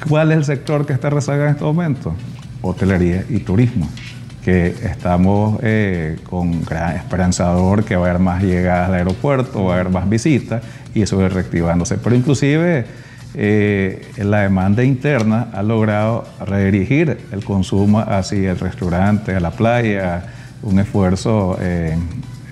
¿Cuál 0.08 0.32
es 0.32 0.38
el 0.38 0.46
sector 0.46 0.86
que 0.86 0.94
está 0.94 1.10
rezagado 1.10 1.46
en 1.46 1.52
este 1.52 1.64
momento? 1.64 2.14
Hotelería 2.62 3.26
y 3.30 3.40
turismo, 3.40 3.90
que 4.44 4.68
estamos 4.68 5.60
eh, 5.64 6.18
con 6.30 6.64
gran 6.64 6.96
esperanzador 6.96 7.84
que 7.84 7.96
va 7.96 8.08
a 8.08 8.10
haber 8.10 8.22
más 8.22 8.44
llegadas 8.44 8.90
al 8.90 8.96
aeropuerto, 8.96 9.64
va 9.66 9.74
a 9.74 9.80
haber 9.80 9.90
más 9.90 10.10
visitas 10.10 10.64
y 10.94 11.02
eso 11.02 11.18
va 11.18 11.30
reactivándose. 11.30 11.98
Pero 11.98 12.16
inclusive 12.16 12.86
eh, 13.36 14.12
la 14.18 14.42
demanda 14.42 14.84
interna 14.84 15.48
ha 15.54 15.64
logrado 15.64 16.26
redirigir 16.46 17.18
el 17.32 17.44
consumo 17.44 18.00
hacia 18.00 18.52
el 18.52 18.60
restaurante, 18.60 19.36
a 19.36 19.40
la 19.40 19.52
playa, 19.52 20.26
un 20.62 20.80
esfuerzo 20.80 21.58
eh, 21.60 21.98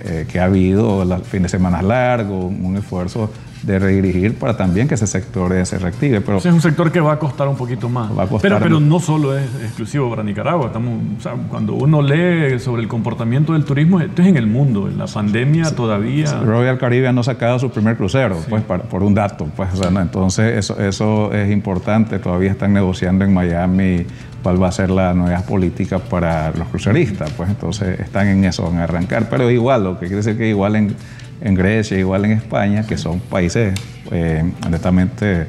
eh, 0.04 0.26
que 0.30 0.40
ha 0.40 0.44
habido 0.44 1.04
los 1.04 1.22
fines 1.22 1.50
de 1.52 1.58
semana 1.58 1.82
largos, 1.82 2.44
un 2.46 2.76
esfuerzo 2.76 3.30
de 3.62 3.78
redirigir 3.78 4.34
para 4.34 4.56
también 4.56 4.88
que 4.88 4.94
ese 4.94 5.06
sector 5.06 5.54
se 5.64 5.78
reactive. 5.78 6.20
Pero 6.20 6.38
es 6.38 6.46
un 6.46 6.60
sector 6.60 6.90
que 6.90 7.00
va 7.00 7.12
a 7.12 7.18
costar 7.18 7.48
un 7.48 7.56
poquito 7.56 7.88
más. 7.88 8.10
pero, 8.40 8.58
pero 8.58 8.80
no 8.80 8.98
solo 8.98 9.36
es 9.36 9.44
exclusivo 9.62 10.10
para 10.10 10.22
Nicaragua. 10.22 10.66
Estamos, 10.66 11.00
cuando 11.48 11.74
uno 11.74 12.02
lee 12.02 12.58
sobre 12.58 12.82
el 12.82 12.88
comportamiento 12.88 13.52
del 13.52 13.64
turismo, 13.64 14.00
esto 14.00 14.22
es 14.22 14.28
en 14.28 14.36
el 14.36 14.46
mundo. 14.46 14.88
En 14.88 14.98
la 14.98 15.06
pandemia 15.06 15.74
todavía... 15.74 16.40
Royal 16.42 16.78
Caribbean 16.78 17.14
no 17.14 17.20
ha 17.20 17.24
sacado 17.24 17.58
su 17.58 17.70
primer 17.70 17.96
crucero, 17.96 18.38
pues 18.48 18.62
por 18.64 19.02
un 19.02 19.14
dato. 19.14 19.46
Pues, 19.56 19.68
entonces 19.80 20.58
eso, 20.58 20.80
eso 20.80 21.32
es 21.32 21.50
importante. 21.50 22.18
Todavía 22.18 22.50
están 22.50 22.72
negociando 22.72 23.24
en 23.24 23.32
Miami 23.32 24.06
cuál 24.42 24.62
va 24.62 24.68
a 24.68 24.72
ser 24.72 24.90
la 24.90 25.14
nueva 25.14 25.40
política 25.42 25.98
para 25.98 26.50
los 26.52 26.68
cruceristas. 26.68 27.30
Pues 27.30 27.48
entonces 27.48 28.00
están 28.00 28.28
en 28.28 28.44
eso, 28.44 28.64
van 28.64 28.78
a 28.78 28.84
arrancar. 28.84 29.28
Pero 29.28 29.50
igual, 29.50 29.84
lo 29.84 29.94
que 29.94 30.06
quiere 30.06 30.16
decir 30.16 30.36
que 30.36 30.48
igual 30.48 30.76
en 30.76 30.96
en 31.42 31.54
Grecia, 31.54 31.98
igual 31.98 32.24
en 32.24 32.32
España, 32.32 32.86
que 32.86 32.96
son 32.96 33.20
países 33.20 33.74
eh, 34.10 34.44
netamente 34.70 35.46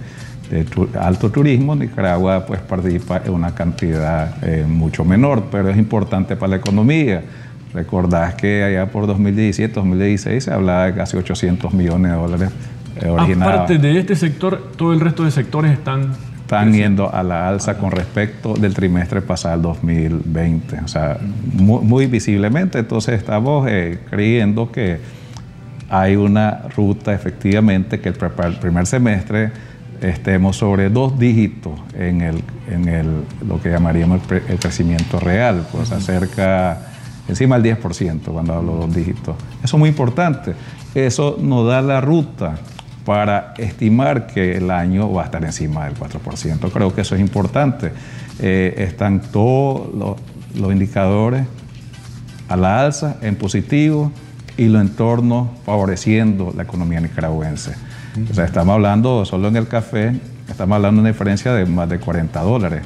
de 0.50 0.66
alto 1.00 1.30
turismo, 1.32 1.76
Nicaragua 1.76 2.46
pues 2.46 2.60
participa 2.62 3.22
en 3.24 3.32
una 3.32 3.56
cantidad 3.56 4.36
eh, 4.44 4.66
mucho 4.68 5.06
menor, 5.06 5.46
pero 5.52 5.70
es 5.70 5.78
importante 5.78 6.36
para 6.36 6.52
la 6.52 6.56
economía. 6.58 7.24
Recordás 7.74 8.36
que 8.36 8.64
allá 8.64 8.88
por 8.92 9.08
2017, 9.08 9.74
2016 9.74 10.44
se 10.44 10.54
hablaba 10.54 10.86
de 10.86 10.94
casi 10.94 11.18
800 11.18 11.74
millones 11.74 12.12
de 12.12 12.18
dólares 12.18 12.50
eh, 13.02 13.08
originados. 13.08 13.54
Aparte 13.54 13.78
de 13.78 14.00
este 14.00 14.16
sector, 14.16 14.72
todo 14.76 14.94
el 14.94 15.00
resto 15.00 15.24
de 15.24 15.32
sectores 15.32 15.72
están... 15.72 16.33
Están 16.44 16.74
yendo 16.74 17.12
a 17.12 17.24
la 17.24 17.48
alza 17.48 17.78
con 17.78 17.92
respecto 17.92 18.54
del 18.54 18.74
trimestre 18.74 19.22
pasado, 19.22 19.62
2020. 19.62 20.82
O 20.82 20.88
sea, 20.88 21.18
muy, 21.54 22.06
visiblemente. 22.06 22.80
Entonces 22.80 23.16
estamos 23.16 23.66
eh, 23.70 24.00
creyendo 24.10 24.72
que 24.72 25.00
hay 25.90 26.16
una 26.16 26.64
ruta 26.76 27.14
efectivamente 27.14 28.00
que 28.00 28.10
el, 28.10 28.16
primer 28.60 28.86
semestre 28.86 29.52
estemos 30.02 30.58
sobre 30.58 30.90
dos 30.90 31.18
dígitos 31.18 31.80
en, 31.98 32.22
el, 32.22 32.44
en 32.70 32.88
el, 32.90 33.08
lo 33.48 33.62
que 33.62 33.70
llamaríamos 33.70 34.22
el, 34.30 34.60
crecimiento 34.60 35.20
real, 35.20 35.66
pues 35.72 35.92
acerca 35.92 36.78
encima 37.28 37.58
del 37.58 37.78
10% 37.80 38.22
cuando 38.26 38.54
hablo 38.54 38.74
de 38.74 38.80
dos 38.80 38.96
dígitos. 38.96 39.36
Eso 39.64 39.78
es 39.78 39.80
muy 39.80 39.90
importante. 39.90 40.56
Eso 40.94 41.38
nos 41.40 41.68
da 41.68 41.82
la 41.82 42.02
ruta 42.02 42.56
para 43.06 43.54
estimar 43.58 44.28
que 44.28 44.58
el 44.58 44.72
año 44.72 45.12
va 45.12 45.24
a 45.24 45.26
estar 45.26 45.44
encima 45.44 45.86
del 45.86 45.96
4%. 45.96 46.72
Creo 46.72 46.96
que 46.96 47.02
eso 47.02 47.16
es 47.16 47.22
importante. 47.22 47.92
Eh, 48.40 48.76
están 48.78 49.22
todos 49.22 49.94
los, 49.94 50.18
los 50.60 50.72
indicadores 50.72 51.46
a 52.50 52.58
la 52.58 52.82
alza, 52.82 53.18
en 53.22 53.36
positivo 53.36 54.12
y 54.58 54.68
los 54.68 54.82
entornos 54.82 55.50
favoreciendo 55.66 56.54
la 56.56 56.64
economía 56.64 57.00
nicaragüense. 57.00 57.74
O 58.30 58.34
sea, 58.34 58.46
estamos 58.46 58.74
hablando 58.74 59.26
solo 59.26 59.48
en 59.48 59.56
el 59.56 59.68
café, 59.68 60.14
estamos 60.48 60.76
hablando 60.76 61.02
de 61.02 61.02
una 61.02 61.10
diferencia 61.10 61.54
de 61.54 61.66
más 61.66 61.90
de 61.90 62.00
40 62.00 62.40
dólares 62.42 62.84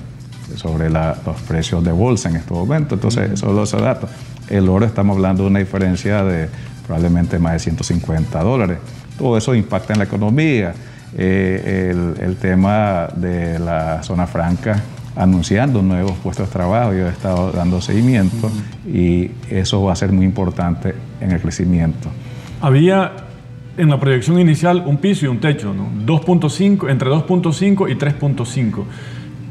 sobre 0.56 0.90
los 0.90 1.18
precios 1.48 1.84
de 1.84 1.92
bolsa 1.92 2.30
en 2.30 2.38
este 2.38 2.54
momento. 2.54 2.96
Entonces, 2.96 3.40
solo 3.40 3.64
esos 3.64 3.82
datos. 3.82 4.10
El 4.48 4.70
oro 4.70 4.86
estamos 4.86 5.18
hablando 5.18 5.44
de 5.44 5.50
una 5.50 5.60
diferencia 5.60 6.24
de 6.24 6.50
probablemente 6.86 7.38
más 7.40 7.54
de 7.54 7.60
150 7.60 8.42
dólares. 8.42 8.78
Todo 9.18 9.38
eso 9.38 9.56
impacta 9.56 9.94
en 9.94 10.00
la 10.00 10.06
economía. 10.06 10.74
Eh, 11.16 11.94
el, 12.20 12.36
tema 12.36 13.08
de 13.16 13.58
la 13.58 14.04
zona 14.04 14.28
franca 14.28 14.84
anunciando 15.16 15.82
nuevos 15.82 16.14
puestos 16.22 16.48
de 16.48 16.54
trabajo, 16.54 16.94
yo 16.94 17.08
he 17.08 17.10
estado 17.10 17.52
dando 17.52 17.82
seguimiento 17.82 18.52
y 18.86 19.32
eso 19.50 19.82
va 19.84 19.94
a 19.94 19.96
ser 19.96 20.12
muy 20.12 20.26
importante 20.26 20.94
en 21.22 21.32
el 21.32 21.42
crecimiento. 21.42 22.10
Había 22.62 23.14
en 23.78 23.90
la 23.90 24.00
proyección 24.00 24.40
inicial 24.40 24.84
un 24.86 24.98
piso 24.98 25.26
y 25.26 25.30
un 25.30 25.40
techo, 25.40 25.74
¿no? 25.74 25.90
2.5, 26.06 26.90
entre 26.90 27.10
2.5 27.10 27.90
y 27.90 27.96
3.5. 27.96 28.84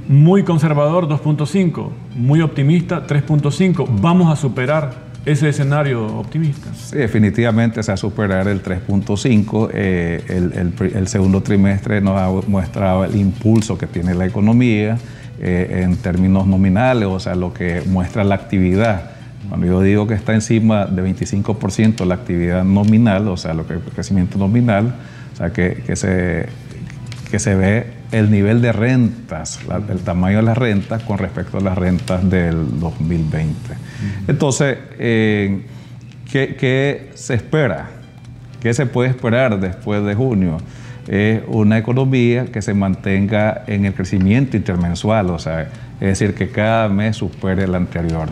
Muy 0.09 0.45
conservador 0.45 1.09
2.5, 1.09 1.89
muy 2.15 2.43
optimista 2.43 3.07
3.5. 3.07 3.87
Vamos 4.01 4.33
a 4.33 4.37
superar 4.37 5.06
ese 5.27 5.49
escenario 5.49 6.07
optimista. 6.07 6.73
Sí, 6.75 6.97
definitivamente 6.97 7.83
se 7.83 7.91
va 7.91 7.95
a 7.95 7.97
superar 7.99 8.47
el 8.47 8.63
3.5. 8.63 9.71
Eh, 9.75 10.23
el, 10.29 10.73
el, 10.95 11.09
segundo 11.09 11.43
trimestre 11.43 12.01
nos 12.01 12.17
ha 12.17 12.31
mostrado 12.49 13.05
el 13.05 13.17
impulso 13.17 13.77
que 13.77 13.89
tiene 13.89 14.15
la 14.15 14.25
economía 14.25 14.97
eh, 15.41 15.83
en 15.83 15.97
términos 15.97 16.47
nominales, 16.47 17.09
o 17.09 17.19
sea, 17.19 17.35
lo 17.35 17.53
que 17.53 17.83
muestra 17.87 18.23
la 18.23 18.37
actividad. 18.37 19.11
Cuando 19.49 19.67
yo 19.67 19.83
digo 19.83 20.07
que 20.07 20.15
está 20.15 20.33
encima 20.33 20.87
de 20.87 21.03
25% 21.03 22.07
la 22.07 22.15
actividad 22.15 22.65
nominal, 22.65 23.27
o 23.27 23.37
sea, 23.37 23.53
lo 23.53 23.67
que 23.67 23.75
el 23.75 23.81
crecimiento 23.81 24.39
nominal, 24.39 24.95
o 25.35 25.37
sea, 25.37 25.51
que, 25.53 25.97
se, 25.97 26.47
que 27.31 27.39
se 27.41 27.55
ve 27.57 27.96
el 28.13 28.31
nivel 28.31 28.63
de 28.63 28.73
rentas, 28.73 29.61
el 29.89 30.01
tamaño 30.01 30.39
de 30.39 30.43
las 30.43 30.59
rentas 30.59 31.03
con 31.03 31.19
respecto 31.19 31.59
a 31.59 31.61
las 31.61 31.77
rentas 31.77 32.29
del 32.29 32.79
2020. 32.79 33.55
Entonces, 34.29 34.79
eh, 34.99 35.63
¿qué, 36.31 37.11
se 37.15 37.35
espera? 37.35 37.91
¿Qué 38.61 38.75
se 38.75 38.87
puede 38.87 39.11
esperar 39.11 39.59
después 39.61 40.05
de 40.05 40.15
junio? 40.15 40.59
Es 41.09 41.43
una 41.47 41.79
economía 41.79 42.47
que 42.47 42.63
se 42.63 42.75
mantenga 42.75 43.63
en 43.67 43.85
el 43.85 43.95
crecimiento 43.95 44.57
intermensual, 44.57 45.31
o 45.31 45.39
sea, 45.39 45.69
es 46.01 46.19
decir, 46.19 46.35
que 46.35 46.49
cada 46.49 46.89
mes 46.89 47.17
supere 47.17 47.65
el 47.65 47.75
anterior. 47.75 48.29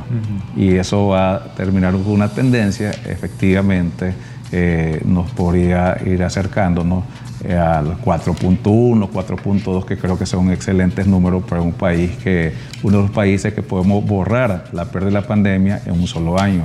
Y 0.57 0.75
eso 0.75 1.09
va 1.09 1.37
a 1.37 1.55
terminar 1.55 1.93
con 1.93 2.09
una 2.09 2.29
tendencia, 2.29 2.91
efectivamente, 2.91 4.13
eh, 4.53 5.01
nos 5.05 5.31
podría 5.31 5.97
ir 6.05 6.23
acercándonos 6.23 7.05
eh, 7.45 7.57
al 7.57 7.99
4.1, 7.99 9.11
4.2, 9.11 9.85
que 9.85 9.97
creo 9.97 10.19
que 10.19 10.27
son 10.27 10.51
excelentes 10.53 11.07
números 11.07 11.45
para 11.45 11.61
un 11.61 11.73
país 11.73 12.13
que, 12.23 12.53
uno 12.83 12.99
de 12.99 13.03
los 13.05 13.11
países 13.11 13.53
que 13.53 13.63
podemos 13.63 14.05
borrar 14.05 14.67
la 14.73 14.85
pérdida 14.87 15.09
de 15.09 15.15
la 15.15 15.27
pandemia 15.27 15.83
en 15.87 15.93
un 15.93 16.07
solo 16.07 16.39
año. 16.39 16.63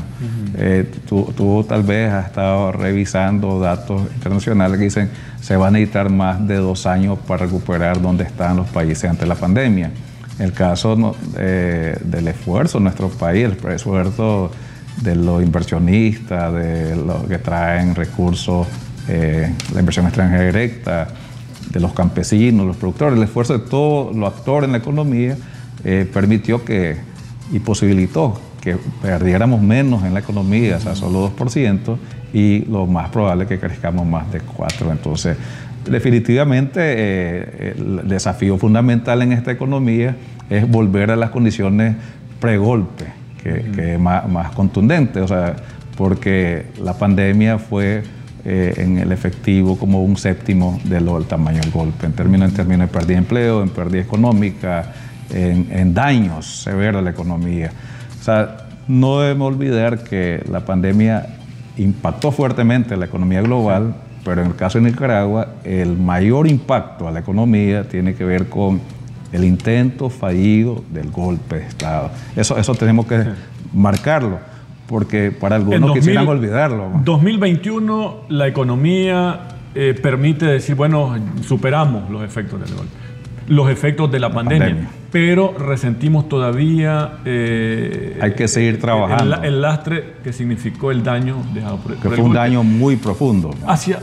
Eh, 0.58 0.90
tú, 1.08 1.66
tal 1.68 1.84
vez 1.84 2.12
has 2.12 2.28
estado 2.28 2.72
revisando 2.72 3.60
datos 3.60 4.02
internacionales 4.14 4.78
que 4.78 4.84
dicen 4.86 5.10
se 5.42 5.56
van 5.56 5.70
a 5.70 5.80
necesitar 5.80 6.10
más 6.10 6.46
de 6.48 6.58
dos 6.58 6.86
años 6.86 7.18
para 7.28 7.46
recuperar 7.46 8.02
donde 8.02 8.24
están 8.24 8.58
los 8.58 8.68
países 8.70 9.10
ante 9.10 9.26
la 9.26 9.36
pandemia. 9.36 9.92
En 10.38 10.46
el 10.46 10.54
caso 10.54 11.16
del 11.36 12.28
esfuerzo 12.28 12.78
de 12.78 12.84
nuestro 12.84 13.10
país, 13.10 13.46
el 13.46 13.72
esfuerzo 13.74 14.52
de 15.02 15.16
los 15.16 15.42
inversionistas, 15.44 16.54
de 16.54 16.96
los 16.96 17.24
que 17.24 17.38
traen 17.38 17.96
recursos, 17.96 18.68
eh, 19.08 19.54
la 19.74 19.80
inversión 19.80 20.06
extranjera 20.06 20.46
directa, 20.46 21.08
de 21.72 21.80
los 21.80 21.94
campesinos, 21.94 22.66
los 22.66 22.78
productores, 22.78 23.16
el 23.18 23.24
esfuerzo 23.24 23.58
de 23.58 23.66
todos 23.68 24.16
los 24.16 24.34
actores 24.34 24.68
en 24.68 24.72
la 24.72 24.80
economía 24.80 25.38
eh, 25.84 26.10
permitió 26.12 26.66
que 26.66 26.98
y 27.52 27.60
posibilitó 27.60 28.40
que 28.62 28.78
perdiéramos 29.02 29.62
menos 29.62 30.04
en 30.04 30.14
la 30.14 30.20
economía, 30.20 30.78
o 30.78 30.80
sea, 30.80 30.96
solo 30.96 31.32
2%, 31.36 31.98
y 32.34 32.66
lo 32.66 32.86
más 32.86 33.10
probable 33.10 33.44
es 33.44 33.50
que 33.50 33.60
crezcamos 33.60 34.06
más 34.06 34.32
de 34.32 34.42
4%. 34.42 34.92
Entonces, 34.92 35.38
definitivamente 35.90 36.80
eh, 36.82 37.76
el 37.78 38.08
desafío 38.08 38.58
fundamental 38.58 39.22
en 39.22 39.32
esta 39.32 39.52
economía 39.52 40.16
es 40.50 40.70
volver 40.70 41.12
a 41.12 41.16
las 41.16 41.30
condiciones 41.30 41.96
pre-golpe 42.40 43.19
que, 43.42 43.94
es 43.94 44.00
más, 44.00 44.52
contundente, 44.54 45.22
o 45.22 45.28
sea, 45.28 45.56
porque 45.98 46.68
la 46.82 46.94
pandemia 46.94 47.58
fue 47.58 48.04
eh, 48.46 48.74
en 48.78 48.98
el 48.98 49.12
efectivo 49.12 49.78
como 49.78 50.04
un 50.04 50.18
séptimo 50.18 50.80
de 50.86 51.02
lo, 51.02 51.16
del 51.16 51.28
tamaño 51.28 51.60
del 51.62 51.72
golpe, 51.72 52.06
en 52.06 52.14
términos, 52.14 52.50
en 52.50 52.56
términos 52.56 52.88
de 52.88 52.94
pérdida 52.94 53.14
de 53.14 53.18
empleo, 53.18 53.64
en 53.64 53.70
pérdida 53.70 54.02
económica, 54.02 54.94
en, 55.32 55.94
daños 55.94 56.64
severos 56.64 57.00
a 57.00 57.04
la 57.04 57.12
economía. 57.12 57.72
O 58.20 58.24
sea, 58.24 58.68
no 58.88 59.20
debemos 59.22 59.54
olvidar 59.54 60.04
que 60.04 60.44
la 60.50 60.62
pandemia 60.62 61.28
impactó 61.78 62.32
fuertemente 62.32 62.98
la 62.98 63.06
economía 63.06 63.42
global, 63.42 63.96
pero 64.24 64.42
en 64.42 64.48
el 64.48 64.56
caso 64.56 64.80
de 64.80 64.90
Nicaragua, 64.90 65.56
el 65.64 65.98
mayor 65.98 66.48
impacto 66.48 67.08
a 67.08 67.12
la 67.12 67.20
economía 67.20 67.88
tiene 67.88 68.16
que 68.16 68.26
ver 68.26 68.50
con 68.50 68.82
el 69.32 69.44
intento 69.44 70.10
fallido 70.10 70.84
del 70.92 71.12
golpe 71.12 71.58
de 71.58 71.68
Estado. 71.68 72.12
Eso, 72.36 72.58
eso 72.58 72.76
tenemos 72.76 73.06
que 73.06 73.24
marcarlo, 73.74 74.40
porque 74.88 75.32
para 75.32 75.56
algunos 75.56 75.94
quisieran 75.94 76.28
olvidarlo. 76.28 76.92
2021 77.04 78.22
la 78.30 78.48
economía 78.48 79.42
eh, 79.76 79.98
permite 80.02 80.46
decir, 80.46 80.76
bueno, 80.76 81.16
superamos 81.42 82.10
los 82.10 82.24
efectos 82.24 82.60
del 82.60 82.76
golpe, 82.76 82.94
los 83.48 83.70
efectos 83.70 84.12
de 84.12 84.20
la, 84.20 84.32
pandemia, 84.32 84.90
pero 85.12 85.54
resentimos 85.58 86.28
todavía... 86.28 87.20
Eh, 87.26 88.18
Hay 88.22 88.34
que 88.34 88.48
seguir 88.48 88.80
trabajando. 88.80 89.42
El, 89.44 89.62
lastre 89.62 90.16
que 90.24 90.34
significó 90.34 90.92
el 90.92 91.04
daño 91.04 91.38
dejado 91.54 91.78
por, 91.78 91.96
que 91.96 92.10
fue 92.10 92.22
un 92.22 92.34
daño 92.34 92.64
muy 92.64 92.96
profundo. 92.96 93.52
¿Hacia 93.68 94.00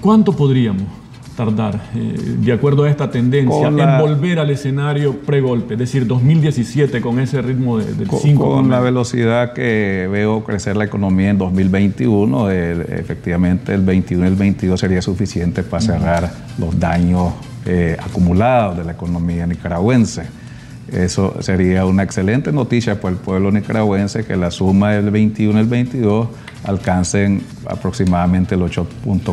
cuánto 0.00 0.32
podríamos? 0.32 1.03
Tardar, 1.36 1.80
eh, 1.94 2.14
de 2.38 2.52
acuerdo 2.52 2.84
a 2.84 2.90
esta 2.90 3.10
tendencia, 3.10 3.68
en 3.68 4.00
volver 4.00 4.38
al 4.38 4.50
escenario 4.50 5.20
pre-golpe, 5.20 5.74
es 5.74 5.80
decir, 5.80 6.06
2017 6.06 7.00
con 7.00 7.18
ese 7.18 7.42
ritmo 7.42 7.78
de, 7.78 7.92
del 7.94 8.08
5. 8.08 8.50
Con, 8.50 8.70
la 8.70 8.80
velocidad 8.80 9.52
que 9.52 10.08
veo 10.10 10.44
crecer 10.44 10.76
la 10.76 10.84
economía 10.84 11.30
en 11.30 11.38
2021, 11.38 12.50
eh, 12.50 12.86
efectivamente 13.00 13.74
el 13.74 13.82
21 13.82 14.24
y 14.24 14.28
el 14.28 14.36
22 14.36 14.78
sería 14.78 15.02
suficiente 15.02 15.62
para 15.62 15.80
cerrar 15.80 16.32
los 16.58 16.78
daños 16.78 17.32
eh, 17.66 17.96
acumulados 17.98 18.76
de 18.76 18.84
la 18.84 18.92
economía 18.92 19.46
nicaragüense. 19.46 20.43
Eso 20.92 21.36
sería 21.40 21.86
una 21.86 22.02
excelente 22.02 22.52
noticia 22.52 23.00
para 23.00 23.14
el 23.14 23.20
pueblo 23.20 23.50
nicaragüense 23.50 24.24
que 24.24 24.36
la 24.36 24.50
suma 24.50 24.92
del 24.92 25.10
21 25.10 25.58
y 25.58 25.62
el 25.62 25.68
22 25.68 26.28
alcancen 26.64 27.42
aproximadamente 27.66 28.54
el 28.54 28.62
8.4%, 28.62 29.24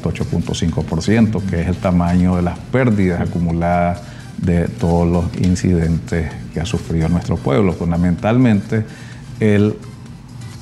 8.5%, 0.00 1.42
que 1.46 1.60
es 1.60 1.68
el 1.68 1.76
tamaño 1.76 2.36
de 2.36 2.42
las 2.42 2.58
pérdidas 2.58 3.20
acumuladas 3.20 4.02
de 4.38 4.68
todos 4.68 5.08
los 5.08 5.46
incidentes 5.46 6.30
que 6.52 6.60
ha 6.60 6.66
sufrido 6.66 7.08
nuestro 7.08 7.36
pueblo. 7.36 7.72
Fundamentalmente, 7.72 8.84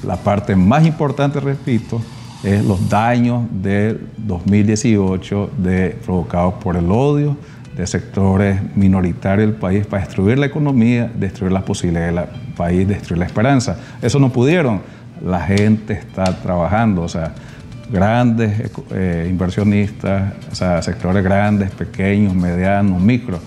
la 0.05 0.17
parte 0.17 0.57
más 0.57 0.87
importante, 0.87 1.41
repito, 1.41 2.01
es 2.43 2.65
los 2.65 2.89
daños 2.89 3.45
del 3.51 4.09
2018 4.19 5.51
de, 5.59 5.91
provocados 6.05 6.55
por 6.55 6.77
el 6.77 6.91
odio 6.91 7.37
de 7.77 7.87
sectores 7.87 8.61
minoritarios 8.77 9.49
del 9.49 9.59
país 9.59 9.87
para 9.87 10.05
destruir 10.05 10.39
la 10.39 10.47
economía, 10.47 11.11
destruir 11.15 11.53
las 11.53 11.63
posibilidades 11.63 12.15
del 12.15 12.55
país, 12.55 12.87
destruir 12.87 13.19
la 13.19 13.27
esperanza. 13.27 13.79
Eso 14.03 14.19
no 14.19 14.31
pudieron. 14.31 14.83
La 15.25 15.41
gente 15.41 15.95
está 15.95 16.25
trabajando, 16.43 17.03
o 17.03 17.09
sea, 17.09 17.33
grandes 17.91 18.71
eh, 18.91 19.29
inversionistas, 19.31 20.33
o 20.51 20.55
sea, 20.55 20.83
sectores 20.83 21.23
grandes, 21.23 21.71
pequeños, 21.71 22.35
medianos, 22.35 23.01
micro, 23.01 23.39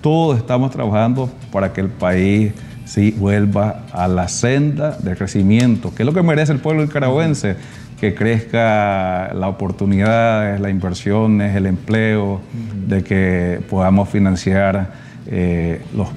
todos 0.00 0.38
estamos 0.38 0.70
trabajando 0.70 1.30
para 1.50 1.72
que 1.72 1.80
el 1.80 1.88
país 1.88 2.52
sí 2.84 3.14
vuelva 3.18 3.82
a 3.92 4.08
la 4.08 4.28
senda 4.28 4.96
de 4.98 5.16
crecimiento, 5.16 5.94
que 5.94 6.02
es 6.02 6.06
lo 6.06 6.12
que 6.12 6.22
merece 6.22 6.52
el 6.52 6.60
pueblo 6.60 6.82
nicaragüense, 6.82 7.56
que 8.00 8.14
crezca 8.14 9.32
las 9.34 9.48
oportunidades, 9.48 10.60
las 10.60 10.70
inversiones, 10.70 11.56
el 11.56 11.66
empleo, 11.66 12.40
de 12.86 13.02
que 13.02 13.60
podamos 13.68 14.08
financiar 14.08 14.92
eh, 15.26 15.82
los, 15.94 16.08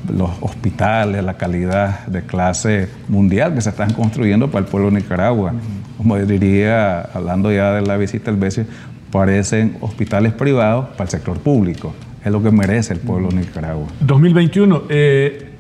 hospitales, 0.42 1.24
la 1.24 1.34
calidad 1.34 2.06
de 2.06 2.22
clase 2.22 2.88
mundial 3.10 3.54
que 3.54 3.62
se 3.62 3.70
están 3.70 3.94
construyendo 3.94 4.50
para 4.50 4.64
el 4.66 4.72
pueblo 4.72 4.90
de 4.92 4.98
Nicaragua. 4.98 5.54
Como 5.98 6.18
diría, 6.18 7.02
hablando 7.02 7.52
ya 7.52 7.74
de 7.74 7.82
la 7.82 7.98
visita 7.98 8.32
del 8.32 8.40
BESI, 8.40 8.64
parecen 9.12 9.78
hospitales 9.82 10.34
privados 10.34 10.90
para 10.90 11.04
el 11.04 11.10
sector 11.10 11.40
público. 11.40 11.94
Es 12.24 12.32
lo 12.32 12.42
que 12.42 12.52
merece 12.52 12.94
el 12.94 13.00
pueblo 13.00 13.30
de 13.30 13.38
Nicaragua. 13.38 13.88
2021, 14.00 14.84
eh, 14.90 15.56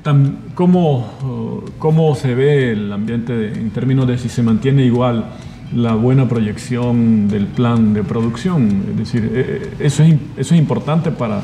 ¿cómo, 0.53 1.65
¿cómo, 1.79 2.15
se 2.15 2.35
ve 2.35 2.71
el 2.71 2.93
ambiente 2.93 3.51
en 3.53 3.71
términos 3.71 4.07
de 4.07 4.17
si 4.17 4.29
se 4.29 4.43
mantiene 4.43 4.85
igual 4.85 5.25
la 5.73 5.95
buena 5.95 6.27
proyección 6.27 7.27
del 7.27 7.47
plan 7.47 7.93
de 7.93 8.03
producción? 8.03 8.83
Es 8.91 8.97
decir, 8.97 9.31
eh, 9.33 9.73
eso, 9.79 10.03
es, 10.03 10.15
eso 10.37 10.53
es 10.53 10.59
importante 10.59 11.11
para 11.11 11.41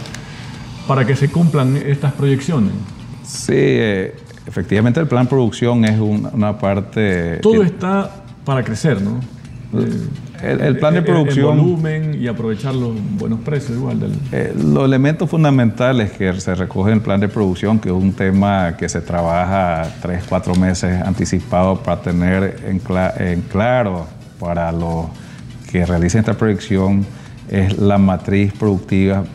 para 0.87 1.05
que 1.05 1.15
se 1.15 1.29
cumplan 1.29 1.75
estas 1.77 2.13
proyecciones? 2.13 2.71
Sí, 3.23 3.53
eh, 3.53 4.15
efectivamente 4.47 4.99
el 4.99 5.07
plan 5.07 5.25
de 5.25 5.29
producción 5.29 5.83
es 5.85 5.99
una, 5.99 6.57
parte... 6.57 7.39
Todo 7.41 7.61
está 7.61 8.23
para 8.45 8.63
crecer, 8.63 9.01
¿no? 9.01 9.19
El, 10.41 10.77
plan 10.77 10.93
de 10.93 11.01
producción... 11.01 11.57
El 11.57 11.63
volumen 11.65 12.17
y 12.21 12.27
aprovechar 12.27 12.73
los 12.73 12.95
buenos 13.17 13.41
precios 13.41 13.77
igual. 13.77 13.99
Del... 13.99 14.13
Eh, 14.31 14.53
los 14.55 14.85
elementos 14.85 15.29
fundamentales 15.29 16.11
que 16.11 16.31
se 16.39 16.55
recogen 16.55 16.93
en 16.93 16.97
el 16.99 17.03
plan 17.03 17.19
de 17.19 17.27
producción, 17.27 17.79
que 17.79 17.89
es 17.89 17.95
un 17.95 18.13
tema 18.13 18.77
que 18.77 18.87
se 18.87 19.01
trabaja 19.01 19.89
tres, 20.01 20.23
cuatro 20.29 20.55
meses 20.55 21.01
anticipado 21.01 21.83
para 21.83 22.01
tener 22.01 22.61
en, 22.65 22.81
en 23.19 23.41
claro 23.41 24.07
para 24.39 24.71
los 24.71 25.05
que 25.69 25.85
realicen 25.85 26.19
esta 26.19 26.35
proyección, 26.35 27.05
es 27.49 27.77
la 27.77 27.97
matriz 27.97 28.53
productiva 28.53 29.25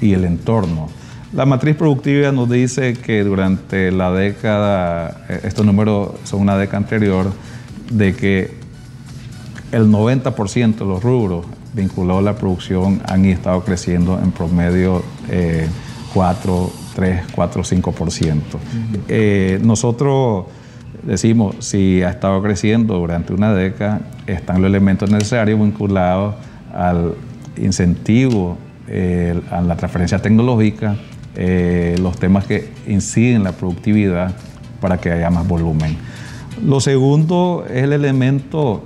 y 0.00 0.12
el 0.12 0.24
entorno. 0.24 0.88
La 1.32 1.44
matriz 1.44 1.76
productiva 1.76 2.32
nos 2.32 2.48
dice 2.48 2.94
que 2.94 3.22
durante 3.22 3.92
la 3.92 4.10
década, 4.10 5.24
eh, 5.28 5.40
estos 5.44 5.66
números 5.66 6.12
son 6.24 6.40
una 6.40 6.56
década 6.56 6.78
anterior, 6.78 7.32
de 7.90 8.14
que 8.14 8.50
el 9.72 9.88
90% 9.88 10.76
de 10.76 10.84
los 10.84 11.02
rubros 11.02 11.46
vinculados 11.74 12.20
a 12.20 12.24
la 12.24 12.36
producción 12.36 13.02
han 13.06 13.26
estado 13.26 13.62
creciendo 13.62 14.18
en 14.22 14.32
promedio 14.32 15.02
4, 16.14 16.72
3, 16.94 17.22
4, 17.34 17.62
5%. 17.62 19.60
nosotros 19.62 20.46
decimos, 21.02 21.56
si 21.60 22.02
ha 22.02 22.10
estado 22.10 22.42
creciendo 22.42 22.94
durante 22.94 23.32
una 23.32 23.54
década, 23.54 24.00
están 24.26 24.62
los 24.62 24.68
elementos 24.68 25.10
necesarios 25.10 25.60
vinculados 25.60 26.34
al 26.72 27.14
incentivo 27.56 28.56
a 29.50 29.60
la 29.60 29.76
transferencia 29.76 30.18
tecnológica, 30.20 30.96
los 31.98 32.18
temas 32.18 32.46
que 32.46 32.70
inciden 32.86 33.36
en 33.36 33.44
la 33.44 33.52
productividad 33.52 34.34
para 34.80 34.98
que 34.98 35.10
haya 35.10 35.30
más 35.30 35.46
volumen. 35.46 35.96
Lo 36.64 36.80
segundo 36.80 37.64
es 37.68 37.84
el 37.84 37.92
elemento 37.92 38.82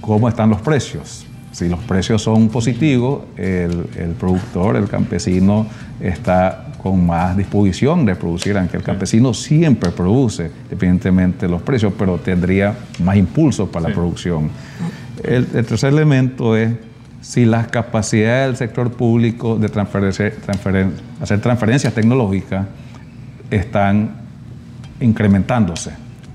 cómo 0.00 0.28
están 0.28 0.50
los 0.50 0.60
precios. 0.60 1.26
Si 1.52 1.68
los 1.68 1.80
precios 1.80 2.22
son 2.22 2.48
positivos, 2.48 3.22
el, 3.36 4.14
productor, 4.18 4.76
el 4.76 4.88
campesino 4.88 5.66
está 6.00 6.66
con 6.80 7.04
más 7.04 7.36
disposición 7.36 8.06
de 8.06 8.14
producir, 8.14 8.56
aunque 8.56 8.76
el 8.76 8.82
campesino 8.82 9.34
siempre 9.34 9.90
produce, 9.90 10.50
independientemente 10.64 11.46
de 11.46 11.52
los 11.52 11.62
precios, 11.62 11.92
pero 11.98 12.18
tendría 12.18 12.74
más 13.02 13.16
impulso 13.16 13.70
para 13.70 13.88
la 13.88 13.94
producción. 13.94 14.48
El, 15.24 15.46
tercer 15.46 15.92
elemento 15.92 16.56
es 16.56 16.70
si 17.20 17.44
las 17.44 17.66
capacidades 17.66 18.46
del 18.46 18.56
sector 18.56 18.92
público 18.92 19.56
de 19.56 19.66
hacer 21.20 21.40
transferencias 21.40 21.92
tecnológicas 21.92 22.66
están 23.50 24.12
incrementándose. 25.00 25.90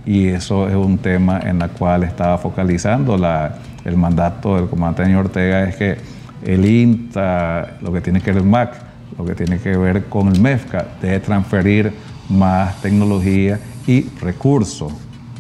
Y 0.06 0.28
eso 0.28 0.70
es 0.70 0.76
un 0.76 1.00
tema 1.00 1.40
en 1.40 1.62
el 1.62 1.70
cual 1.70 2.04
estaba 2.04 2.38
focalizando 2.38 3.18
la, 3.18 3.56
el 3.86 3.96
mandato 3.96 4.56
del 4.56 4.68
comandante 4.68 5.16
Ortega, 5.16 5.64
es 5.64 5.76
que 5.76 5.98
el 6.44 6.66
INTA, 6.66 7.78
lo 7.82 7.94
que 7.94 8.02
tiene 8.02 8.22
que 8.22 8.32
ver 8.32 8.42
el 8.42 8.48
MAC, 8.48 8.74
lo 9.18 9.26
que 9.26 9.36
tiene 9.36 9.60
que 9.60 9.78
ver 9.78 10.06
con 10.06 10.28
el 10.28 10.42
MEFCA, 10.42 10.86
debe 11.02 11.20
transferir 11.20 11.94
más 12.30 12.82
tecnología 12.82 13.60
y 13.88 14.10
recursos 14.20 14.92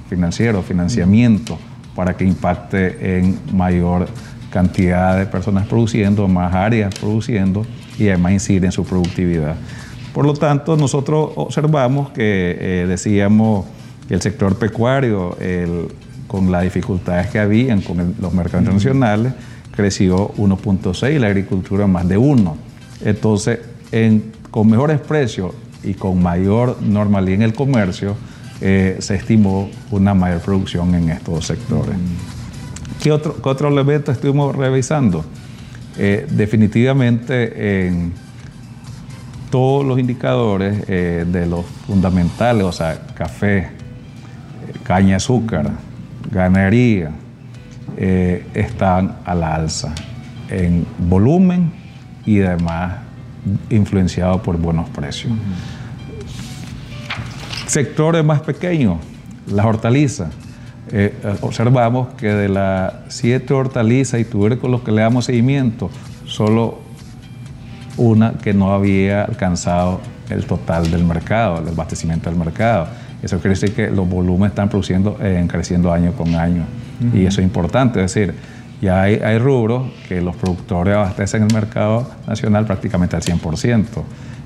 financieros, 0.09 0.65
financiamiento, 0.65 1.57
para 1.95 2.15
que 2.15 2.23
impacte 2.25 3.17
en 3.17 3.39
mayor 3.53 4.07
cantidad 4.51 5.17
de 5.17 5.25
personas 5.25 5.67
produciendo, 5.67 6.27
más 6.27 6.53
áreas 6.53 6.93
produciendo 6.97 7.65
y 7.97 8.07
además 8.07 8.33
incide 8.33 8.67
en 8.67 8.71
su 8.71 8.85
productividad. 8.85 9.55
Por 10.13 10.25
lo 10.25 10.33
tanto, 10.33 10.77
nosotros 10.77 11.31
observamos 11.35 12.11
que 12.11 12.57
eh, 12.59 12.85
decíamos 12.87 13.65
que 14.07 14.13
el 14.13 14.21
sector 14.21 14.57
pecuario, 14.57 15.35
con 16.35 16.51
las 16.51 16.63
dificultades 16.63 17.27
que 17.27 17.39
habían 17.39 17.79
con 17.79 18.13
los 18.19 18.33
mercados 18.33 18.63
internacionales, 18.63 19.31
creció 19.73 20.33
1.6 20.35 21.15
y 21.15 21.19
la 21.19 21.27
agricultura 21.27 21.87
más 21.87 22.05
de 22.09 22.17
1. 22.17 22.57
Entonces, 23.05 23.59
con 24.51 24.69
mejores 24.69 24.99
precios 24.99 25.53
y 25.81 25.93
con 25.93 26.21
mayor 26.21 26.81
normalidad 26.81 27.35
en 27.35 27.41
el 27.43 27.53
comercio, 27.53 28.17
eh, 28.59 28.97
se 28.99 29.15
estimó 29.15 29.69
una 29.91 30.13
mayor 30.13 30.41
producción 30.41 30.93
en 30.93 31.09
estos 31.09 31.45
sectores. 31.45 31.95
¿Qué 33.01 33.13
otro, 33.13 33.41
qué 33.41 33.47
otro 33.47 33.69
elemento 33.69 34.11
estuvimos 34.11 34.53
revisando? 34.57 35.23
Eh, 35.97 36.27
definitivamente 36.29 37.87
en 37.87 38.11
todos 39.49 39.85
los 39.85 39.97
indicadores 39.97 40.83
eh, 40.89 41.23
de 41.25 41.45
los 41.45 41.65
fundamentales, 41.87 42.65
o 42.65 42.73
sea, 42.73 43.07
café, 43.13 43.69
caña 44.83 45.15
azúcar, 45.15 45.71
ganadería, 46.31 47.11
eh, 47.97 48.45
están 48.53 49.17
a 49.25 49.35
la 49.35 49.55
alza 49.55 49.93
en 50.49 50.85
volumen 50.97 51.71
y 52.25 52.41
además 52.41 52.97
influenciados 53.69 54.41
por 54.41 54.57
buenos 54.57 54.89
precios. 54.89 55.33
Sectores 57.67 58.23
más 58.23 58.41
pequeños, 58.41 58.97
las 59.47 59.65
hortalizas. 59.65 60.29
observamos 61.41 62.13
que 62.13 62.27
de 62.27 62.47
las 62.47 62.93
siete 63.07 63.53
hortalizas 63.53 64.19
y 64.19 64.25
tubérculos 64.25 64.81
que 64.81 64.91
le 64.91 65.01
damos 65.01 65.25
seguimiento, 65.25 65.89
solo 66.25 66.79
una 67.97 68.33
que 68.33 68.53
no 68.53 68.73
había 68.73 69.23
alcanzado 69.23 70.01
el 70.29 70.45
total 70.45 70.89
del 70.91 71.05
mercado, 71.05 71.59
el 71.59 71.67
abastecimiento 71.67 72.29
del 72.29 72.37
mercado. 72.37 72.87
Eso 73.25 73.39
quiere 73.39 73.59
decir 73.59 73.73
que 73.73 73.89
los 73.89 74.07
volúmenes 74.07 74.51
están 74.51 74.69
produciendo, 74.69 75.17
eh, 75.19 75.43
creciendo 75.49 75.91
año 75.91 76.11
con 76.11 76.35
año. 76.35 76.63
Y 77.11 77.25
eso 77.25 77.41
es 77.41 77.45
importante, 77.45 78.03
es 78.03 78.13
decir, 78.13 78.35
ya 78.81 79.01
hay, 79.01 79.15
hay, 79.15 79.39
rubros 79.39 79.91
que 80.07 80.21
los 80.21 80.35
productores 80.35 80.95
abastecen 80.95 81.41
el 81.41 81.51
mercado 81.51 82.07
nacional 82.27 82.67
prácticamente 82.67 83.15
al 83.15 83.23
100%. 83.23 83.83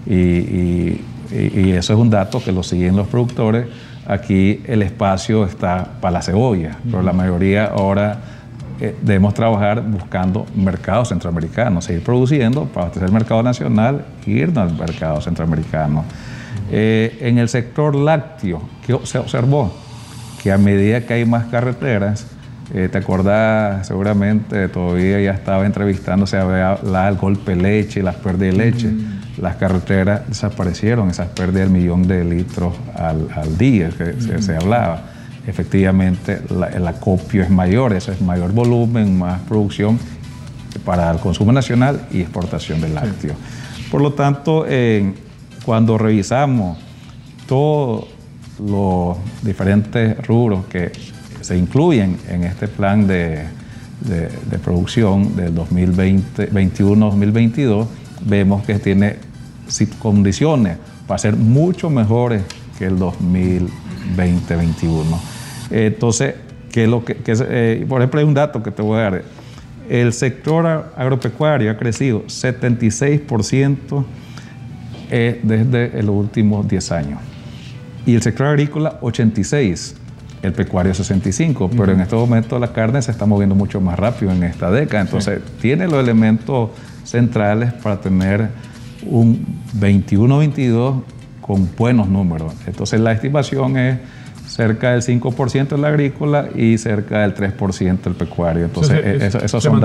Y, 0.08 0.16
y, 0.16 1.06
y, 1.32 1.72
eso 1.72 1.94
es 1.94 2.00
un 2.00 2.10
dato 2.10 2.42
que 2.42 2.54
lo 2.54 2.64
siguen 2.64 2.96
los 2.96 3.08
productores. 3.08 3.68
Aquí 4.08 4.62
el 4.66 4.82
espacio 4.82 5.46
está 5.46 5.86
para 6.00 6.14
la 6.14 6.22
cebolla, 6.22 6.78
pero 6.90 7.04
la 7.04 7.12
mayoría 7.12 7.66
ahora 7.66 8.18
eh, 8.80 8.96
debemos 9.02 9.34
trabajar 9.34 9.84
buscando 9.84 10.46
mercados 10.56 11.10
centroamericanos, 11.10 11.84
seguir 11.84 12.02
produciendo 12.02 12.64
para 12.64 12.84
abastecer 12.84 13.10
el 13.10 13.14
mercado 13.14 13.44
nacional 13.44 14.06
e 14.26 14.32
irnos 14.32 14.72
al 14.72 14.78
mercado 14.78 15.20
centroamericano. 15.20 16.06
Eh, 16.72 17.18
en 17.22 17.38
el 17.38 17.50
sector 17.50 17.96
lácteo, 17.96 18.62
¿qué 18.86 18.98
se 19.04 19.18
observó? 19.18 19.74
Que 20.42 20.52
a 20.52 20.58
medida 20.58 21.02
que 21.06 21.14
hay 21.16 21.26
más 21.26 21.46
carreteras, 21.46 22.26
eh, 22.74 22.88
te 22.92 22.98
acordás 22.98 23.88
seguramente, 23.88 24.68
todavía 24.70 25.20
ya 25.20 25.32
estaba 25.32 25.66
entrevistándose 25.66 26.38
a 26.38 26.80
la, 26.84 27.10
el 27.10 27.16
golpe 27.16 27.56
de 27.56 27.62
leche, 27.62 28.04
las 28.04 28.16
pérdidas 28.16 28.58
de 28.58 28.64
leche. 28.64 28.90
Las 29.38 29.56
carreteras 29.56 30.28
desaparecieron, 30.28 31.10
esas 31.10 31.30
pérdidas 31.30 31.70
del 31.70 31.70
millón 31.70 32.08
de 32.08 32.26
litros 32.26 32.76
al, 32.96 33.28
al 33.34 33.58
día 33.58 33.90
que 33.90 34.22
se, 34.22 34.42
se 34.42 34.56
hablaba 34.56 35.04
efectivamente 35.50 36.42
el 36.76 36.88
acopio 36.88 37.44
es 37.44 37.50
mayor, 37.50 37.94
eso 37.94 38.12
es 38.12 38.22
mayor 38.22 38.52
volumen, 38.52 39.18
más 39.18 39.40
producción 39.42 40.00
para 40.86 41.12
el 41.12 41.20
consumo 41.20 41.52
nacional 41.52 42.08
y 42.12 42.22
exportación 42.22 42.82
de 42.82 42.90
lácteos. 42.90 43.36
Por 43.92 44.02
lo 44.02 44.14
tanto, 44.14 44.66
cuando 45.70 46.00
revisamos 46.00 46.80
todos 47.48 48.08
los 48.60 49.16
diferentes 49.44 50.18
rubros 50.26 50.66
que 50.66 50.92
se 51.42 51.56
incluyen 51.56 52.18
en 52.28 52.44
este 52.44 52.68
plan 52.68 53.06
de, 53.06 53.46
producción 54.64 55.36
del 55.36 55.54
2021-2022, 55.54 57.86
vemos 58.26 58.66
que 58.66 58.80
tiene 58.80 59.18
condiciones 60.00 60.78
para 61.06 61.20
ser 61.20 61.36
mucho 61.36 61.92
mejores 61.92 62.42
que 62.80 62.86
el 62.86 62.98
2020-2021. 62.98 63.70
Entonces, 65.70 66.34
¿qué 66.72 66.86
es 66.86 66.90
lo 66.90 67.06
que, 67.06 67.16
eh, 67.28 67.86
por 67.88 68.02
ejemplo, 68.02 68.20
hay 68.20 68.26
un 68.26 68.34
dato 68.34 68.64
que 68.64 68.72
te 68.72 68.82
voy 68.82 68.98
a 68.98 69.02
dar. 69.02 69.22
El 69.88 70.14
sector 70.14 70.92
agropecuario 70.98 71.70
ha 71.70 71.78
crecido 71.78 72.24
76% 72.24 74.04
eh, 75.10 75.40
desde 75.44 76.02
los 76.04 76.16
últimos 76.16 76.68
10 76.68 76.92
años. 76.92 77.20
Y 78.06 78.16
el 78.16 78.22
sector 78.22 78.48
agrícola, 78.48 79.00
86%. 79.02 79.96
El 80.42 80.54
pecuario, 80.54 80.94
65%. 80.94 81.70
Pero 81.78 81.92
en 81.92 82.00
estos 82.00 82.18
momentos 82.18 82.60
la 82.62 82.72
carne 82.72 83.02
se 83.02 83.12
está 83.12 83.26
moviendo 83.26 83.56
mucho 83.56 83.82
más 83.82 84.00
rápido 84.00 84.32
en 84.32 84.44
esta 84.44 84.72
década. 84.72 85.02
Entonces, 85.02 85.42
tiene 85.62 85.86
los 85.86 86.02
elementos 86.02 86.70
centrales 87.04 87.74
para 87.74 88.00
tener 88.00 88.50
un 89.06 89.46
21-22 89.78 91.04
con 91.42 91.70
buenos 91.78 92.08
números. 92.08 92.54
Entonces, 92.68 93.02
la 93.02 93.12
estimación 93.12 93.78
es 93.78 94.00
cerca 94.48 94.92
del 94.92 95.02
5% 95.02 95.76
en 95.76 95.82
la 95.82 95.90
agrícola 95.90 96.50
y 96.56 96.78
cerca 96.78 97.20
del 97.22 97.36
3% 97.36 98.00
el 98.06 98.14
pecuario. 98.14 98.66
Entonces, 98.66 99.24
esos 99.36 99.64
son 99.64 99.82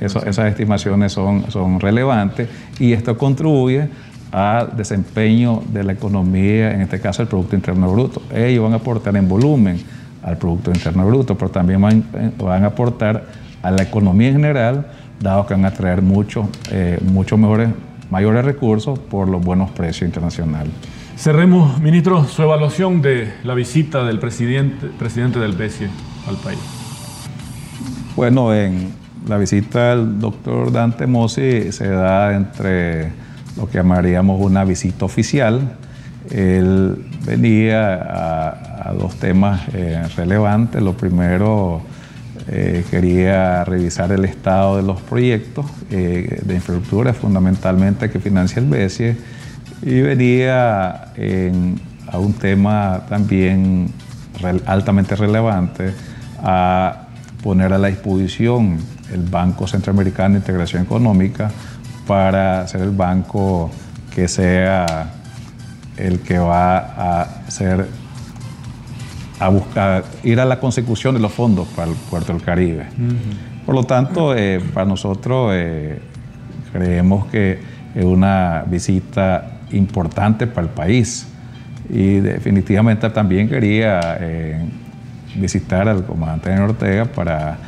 esas 0.00 0.46
estimaciones 0.46 1.12
son, 1.12 1.50
son 1.50 1.80
relevantes 1.80 2.48
y 2.78 2.92
esto 2.92 3.16
contribuye 3.16 3.88
al 4.34 4.76
desempeño 4.76 5.62
de 5.72 5.84
la 5.84 5.92
economía, 5.92 6.74
en 6.74 6.80
este 6.80 6.98
caso 6.98 7.22
el 7.22 7.28
Producto 7.28 7.54
Interno 7.54 7.92
Bruto. 7.92 8.20
Ellos 8.34 8.64
van 8.64 8.72
a 8.72 8.76
aportar 8.76 9.16
en 9.16 9.28
volumen 9.28 9.80
al 10.24 10.36
Producto 10.38 10.72
Interno 10.72 11.06
Bruto, 11.06 11.38
pero 11.38 11.52
también 11.52 11.80
van, 11.80 12.04
van 12.36 12.64
a 12.64 12.66
aportar 12.66 13.26
a 13.62 13.70
la 13.70 13.84
economía 13.84 14.28
en 14.28 14.34
general, 14.34 14.86
dado 15.20 15.46
que 15.46 15.54
van 15.54 15.64
a 15.64 15.70
traer 15.70 16.02
mucho, 16.02 16.48
eh, 16.72 16.98
mucho 17.12 17.36
mejores, 17.36 17.68
mayores 18.10 18.44
recursos 18.44 18.98
por 18.98 19.28
los 19.28 19.40
buenos 19.40 19.70
precios 19.70 20.08
internacionales. 20.08 20.72
Cerremos, 21.16 21.80
ministro, 21.80 22.24
su 22.24 22.42
evaluación 22.42 23.02
de 23.02 23.32
la 23.44 23.54
visita 23.54 24.02
del 24.02 24.18
presidente, 24.18 24.88
presidente 24.98 25.38
del 25.38 25.52
BESIE 25.52 25.88
al 26.26 26.36
país. 26.38 26.58
Bueno, 28.16 28.52
en 28.52 28.88
la 29.28 29.38
visita 29.38 29.90
del 29.90 30.18
doctor 30.18 30.72
Dante 30.72 31.06
Mossi 31.06 31.70
se 31.70 31.86
da 31.86 32.34
entre 32.34 33.12
lo 33.56 33.68
que 33.68 33.78
llamaríamos 33.78 34.40
una 34.40 34.64
visita 34.64 35.04
oficial. 35.04 35.76
Él 36.30 37.04
venía 37.26 37.94
a, 37.94 38.92
dos 38.98 39.16
temas 39.16 39.62
eh, 39.72 40.02
relevantes. 40.16 40.82
Lo 40.82 40.94
primero, 40.94 41.82
eh, 42.48 42.84
quería 42.90 43.64
revisar 43.64 44.12
el 44.12 44.24
estado 44.24 44.76
de 44.76 44.82
los 44.82 45.00
proyectos 45.00 45.66
eh, 45.90 46.40
de 46.44 46.54
infraestructura, 46.54 47.14
fundamentalmente 47.14 48.10
que 48.10 48.20
financia 48.20 48.60
el 48.60 48.66
BESIE 48.66 49.16
y 49.82 50.00
venía 50.00 51.12
a 52.06 52.18
un 52.18 52.32
tema 52.34 53.02
también 53.08 53.88
altamente 54.66 55.16
relevante 55.16 55.92
a 56.42 57.06
poner 57.42 57.72
a 57.72 57.78
la 57.78 57.88
disposición 57.88 58.78
el 59.12 59.22
Banco 59.22 59.66
Centroamericano 59.66 60.34
de 60.34 60.40
Integración 60.40 60.82
Económica 60.82 61.50
para 62.06 62.66
ser 62.66 62.82
el 62.82 62.90
banco 62.90 63.70
que 64.14 64.28
sea 64.28 65.10
el 65.96 66.20
que 66.20 66.38
va 66.38 66.78
a 66.78 67.50
ser 67.50 67.86
a 69.40 69.48
buscar 69.48 70.04
ir 70.22 70.40
a 70.40 70.44
la 70.44 70.60
consecución 70.60 71.14
de 71.14 71.20
los 71.20 71.32
fondos 71.32 71.66
para 71.68 71.90
el 71.90 71.96
puerto 71.96 72.32
del 72.32 72.42
Caribe. 72.42 72.86
Por 73.66 73.74
lo 73.74 73.84
tanto, 73.84 74.34
eh, 74.34 74.60
para 74.72 74.86
nosotros 74.86 75.50
eh, 75.54 75.98
creemos 76.72 77.26
que 77.26 77.58
es 77.94 78.04
una 78.04 78.64
visita 78.66 79.60
importante 79.72 80.46
para 80.46 80.66
el 80.66 80.72
país 80.72 81.26
y 81.88 82.20
definitivamente 82.20 83.08
también 83.10 83.48
quería 83.48 84.18
eh, 84.20 84.64
visitar 85.36 85.88
al 85.88 86.04
comandante 86.04 86.58
Ortega 86.58 87.04
para 87.04 87.58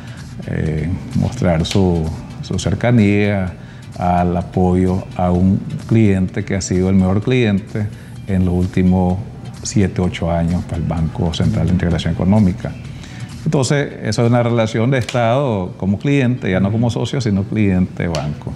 mostrar 1.15 1.65
su, 1.65 2.09
su 2.41 2.57
cercanía, 2.57 3.51
al 3.97 4.35
apoyo 4.37 5.03
a 5.15 5.31
un 5.31 5.59
cliente 5.87 6.45
que 6.45 6.55
ha 6.55 6.61
sido 6.61 6.89
el 6.89 6.95
mejor 6.95 7.21
cliente 7.21 7.87
en 8.27 8.45
los 8.45 8.53
últimos 8.53 9.17
7, 9.63 10.01
8 10.01 10.31
años 10.31 10.63
para 10.65 10.77
el 10.77 10.83
Banco 10.83 11.33
Central 11.33 11.67
de 11.67 11.73
Integración 11.73 12.13
Económica. 12.13 12.71
Entonces, 13.45 13.93
eso 14.03 14.23
es 14.23 14.29
una 14.29 14.43
relación 14.43 14.91
de 14.91 14.97
Estado 14.97 15.73
como 15.77 15.99
cliente, 15.99 16.51
ya 16.51 16.59
no 16.59 16.71
como 16.71 16.89
socio, 16.89 17.21
sino 17.21 17.43
cliente-banco. 17.43 18.51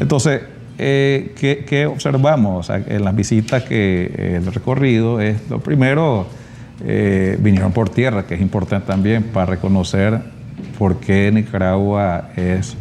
Entonces, 0.00 0.42
eh, 0.76 1.34
¿qué, 1.36 1.86
observamos 1.86 2.70
en 2.70 3.04
las 3.04 3.16
visitas 3.16 3.64
que 3.64 4.10
eh, 4.14 4.36
el 4.36 4.52
recorrido 4.52 5.20
es, 5.20 5.48
lo 5.48 5.60
primero, 5.60 6.26
eh, 6.84 7.36
vinieron 7.40 7.72
por 7.72 7.88
tierra, 7.88 8.26
que 8.26 8.34
es 8.34 8.40
importante 8.40 8.86
también 8.86 9.24
para 9.24 9.46
reconocer 9.46 10.20
por 10.78 11.00
qué 11.00 11.32
Nicaragua 11.32 12.30
es 12.36 12.76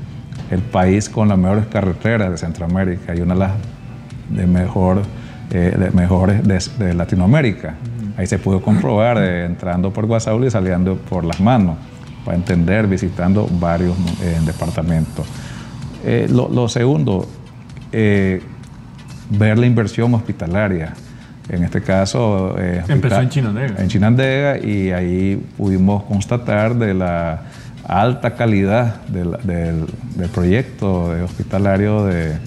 el 0.52 0.62
país 0.62 1.10
con 1.10 1.28
las 1.28 1.38
mejores 1.38 1.68
carreteras 1.68 2.32
de 2.32 2.38
Centroamérica 2.38 3.16
y 3.16 3.22
una 3.22 3.34
de 3.34 3.40
las 3.40 3.52
de 4.30 4.48
mejor 4.48 5.04
eh, 5.50 5.92
mejores 5.94 6.44
de, 6.78 6.94
Latinoamérica. 6.94 7.76
Ahí 8.18 8.28
se 8.28 8.38
pudo 8.38 8.62
comprobar 8.62 9.18
eh, 9.18 9.46
entrando 9.46 9.94
por 9.94 10.06
Guasaúl 10.06 10.46
y 10.46 10.52
saliendo 10.52 10.98
por 10.98 11.24
las 11.24 11.40
manos, 11.40 11.78
para 12.26 12.36
entender, 12.36 12.86
visitando 12.86 13.48
varios 13.50 13.96
eh, 14.22 14.40
departamentos. 14.46 15.26
Lo, 16.30 16.70
segundo, 16.70 17.28
ver 17.92 18.42
la 19.58 19.66
inversión 19.66 20.14
hospitalaria. 20.14 20.94
En 21.50 21.64
este 21.64 21.82
caso... 21.82 22.56
Empezó 22.60 23.22
en 23.22 23.30
Chinandega. 23.30 23.76
En 23.78 23.88
Chinandega 23.88 24.58
y 24.58 24.92
ahí 24.92 25.42
pudimos 25.58 26.04
constatar 26.04 26.76
de 26.76 26.94
la 26.94 27.42
alta 27.86 28.36
calidad 28.36 29.02
del, 29.08 29.38
del 29.44 30.30
proyecto 30.30 31.12
hospitalario 31.24 32.06
de, 32.06 32.38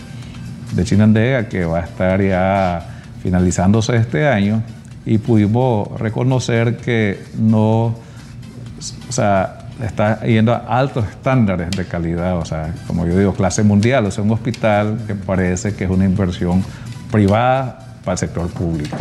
de 0.73 0.85
Chinandega 0.85 1.49
que 1.49 1.65
va 1.65 1.79
a 1.79 1.85
estar 1.85 2.23
ya 2.23 2.87
finalizándose 3.23 3.97
este 3.97 4.29
año. 4.29 4.63
Y 5.07 5.19
pudimos 5.19 5.89
reconocer 5.99 6.77
que 6.77 7.23
no, 7.39 7.87
o 7.87 9.13
sea, 9.13 9.61
está 9.83 10.21
yendo 10.23 10.53
a 10.53 10.59
altos 10.59 11.07
estándares 11.09 11.71
de 11.71 11.87
calidad, 11.87 12.37
o 12.37 12.45
sea, 12.45 12.75
como 12.87 13.07
yo 13.07 13.19
digo, 13.19 13.35
clase 13.35 13.63
mundial, 13.63 14.07
o 14.07 14.11
sea, 14.11 14.23
un 14.23 14.31
hospital 14.31 14.99
que 15.07 15.15
parece 15.15 15.75
que 15.75 15.85
es 15.85 15.91
una 15.91 16.05
inversión 16.05 16.63
privada 17.11 17.79
para 18.05 18.13
el 18.13 18.19
sector 18.19 18.49
público. 18.49 18.97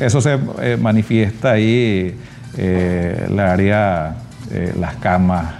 Eso 0.00 0.20
se 0.20 0.38
eh, 0.62 0.76
manifiesta 0.80 1.52
ahí, 1.52 2.18
eh, 2.56 3.26
el 3.28 3.38
área, 3.38 4.16
eh, 4.50 4.74
las 4.78 4.96
camas, 4.96 5.54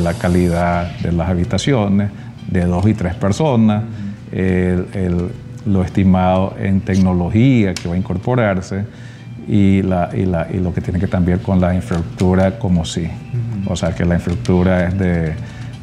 la 0.00 0.14
calidad 0.14 0.96
de 1.00 1.12
las 1.12 1.28
habitaciones, 1.28 2.10
de 2.50 2.64
dos 2.64 2.86
y 2.86 2.94
tres 2.94 3.14
personas, 3.14 3.84
lo 5.66 5.84
estimado 5.84 6.54
en 6.58 6.80
tecnología 6.80 7.74
que 7.74 7.88
va 7.88 7.94
a 7.94 7.98
incorporarse 7.98 8.84
y, 9.46 9.82
la, 9.82 10.10
y, 10.12 10.24
la, 10.24 10.48
y 10.50 10.58
lo 10.58 10.72
que 10.72 10.80
tiene 10.80 10.98
que 10.98 11.06
también 11.06 11.38
con 11.38 11.60
la 11.60 11.74
infraestructura 11.74 12.58
como 12.58 12.84
sí. 12.84 13.08
O 13.66 13.76
sea, 13.76 13.94
que 13.94 14.04
la 14.04 14.14
infraestructura 14.14 14.88
es 14.88 14.98
de 14.98 15.34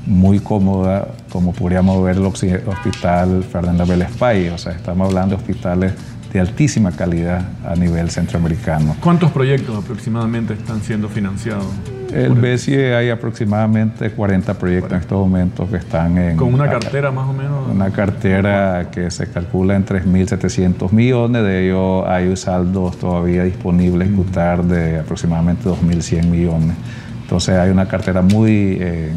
muy 0.06 0.40
cómoda, 0.40 1.08
como 1.32 1.54
podríamos 1.54 2.04
ver 2.04 2.18
el 2.18 2.26
Hospital 2.26 3.44
Fernando 3.44 3.86
Vélez 3.86 4.12
Pay. 4.18 4.50
O 4.50 4.58
sea, 4.58 4.74
estamos 4.74 5.10
hablando 5.10 5.36
de 5.36 5.42
hospitales 5.42 5.94
de 6.32 6.40
altísima 6.40 6.92
calidad 6.92 7.42
a 7.66 7.76
nivel 7.76 8.10
centroamericano. 8.10 8.96
¿Cuántos 9.02 9.32
proyectos 9.32 9.84
aproximadamente 9.84 10.54
están 10.54 10.82
siendo 10.82 11.10
financiados? 11.10 11.66
El 12.14 12.34
BESIE 12.34 12.96
hay 12.96 13.10
aproximadamente 13.12 14.10
40 14.10 14.56
proyectos 14.56 14.92
en 14.94 14.98
estos 14.98 15.20
momentos 15.20 15.70
que 15.70 15.78
están 15.78 16.18
en... 16.18 16.38
¿Con 16.38 16.54
una 16.54 16.68
cartera 16.68 17.12
más 17.12 17.30
o 17.30 17.34
menos? 17.34 17.70
Una 17.72 17.92
cartera 17.92 18.90
que 18.92 19.12
se 19.12 19.30
calcula 19.30 19.76
en 19.76 19.86
3.700 19.86 20.92
millones, 20.92 21.44
de 21.44 21.66
ellos 21.66 22.06
hay 22.08 22.36
saldos 22.36 22.98
todavía 22.98 23.44
disponibles 23.44 24.08
a 24.08 24.12
ejecutar 24.12 24.64
de 24.64 25.00
aproximadamente 25.00 25.70
2.100 25.70 26.26
millones. 26.26 26.76
Entonces 27.22 27.56
hay 27.56 27.70
una 27.70 27.88
cartera 27.88 28.24
muy 28.24 28.78
eh, 28.80 29.12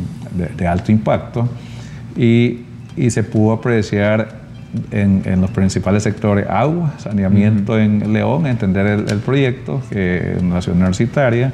de, 0.54 0.66
alto 0.66 0.92
impacto 0.92 1.48
y, 2.14 2.60
y 2.94 3.10
se 3.10 3.22
pudo 3.22 3.52
apreciar 3.52 4.41
en, 4.90 5.22
en, 5.24 5.40
los 5.40 5.50
principales 5.50 6.02
sectores, 6.02 6.46
agua, 6.48 6.94
saneamiento 6.98 7.78
en 7.78 8.12
León, 8.12 8.46
entender 8.46 8.86
el, 8.86 9.10
el 9.10 9.18
proyecto, 9.18 9.82
una 10.40 10.62
ciudad 10.62 10.76
universitaria, 10.76 11.52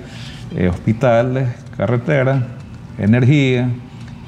eh, 0.57 0.69
hospitales, 0.69 1.49
carreteras, 1.77 2.43
energía 2.99 3.69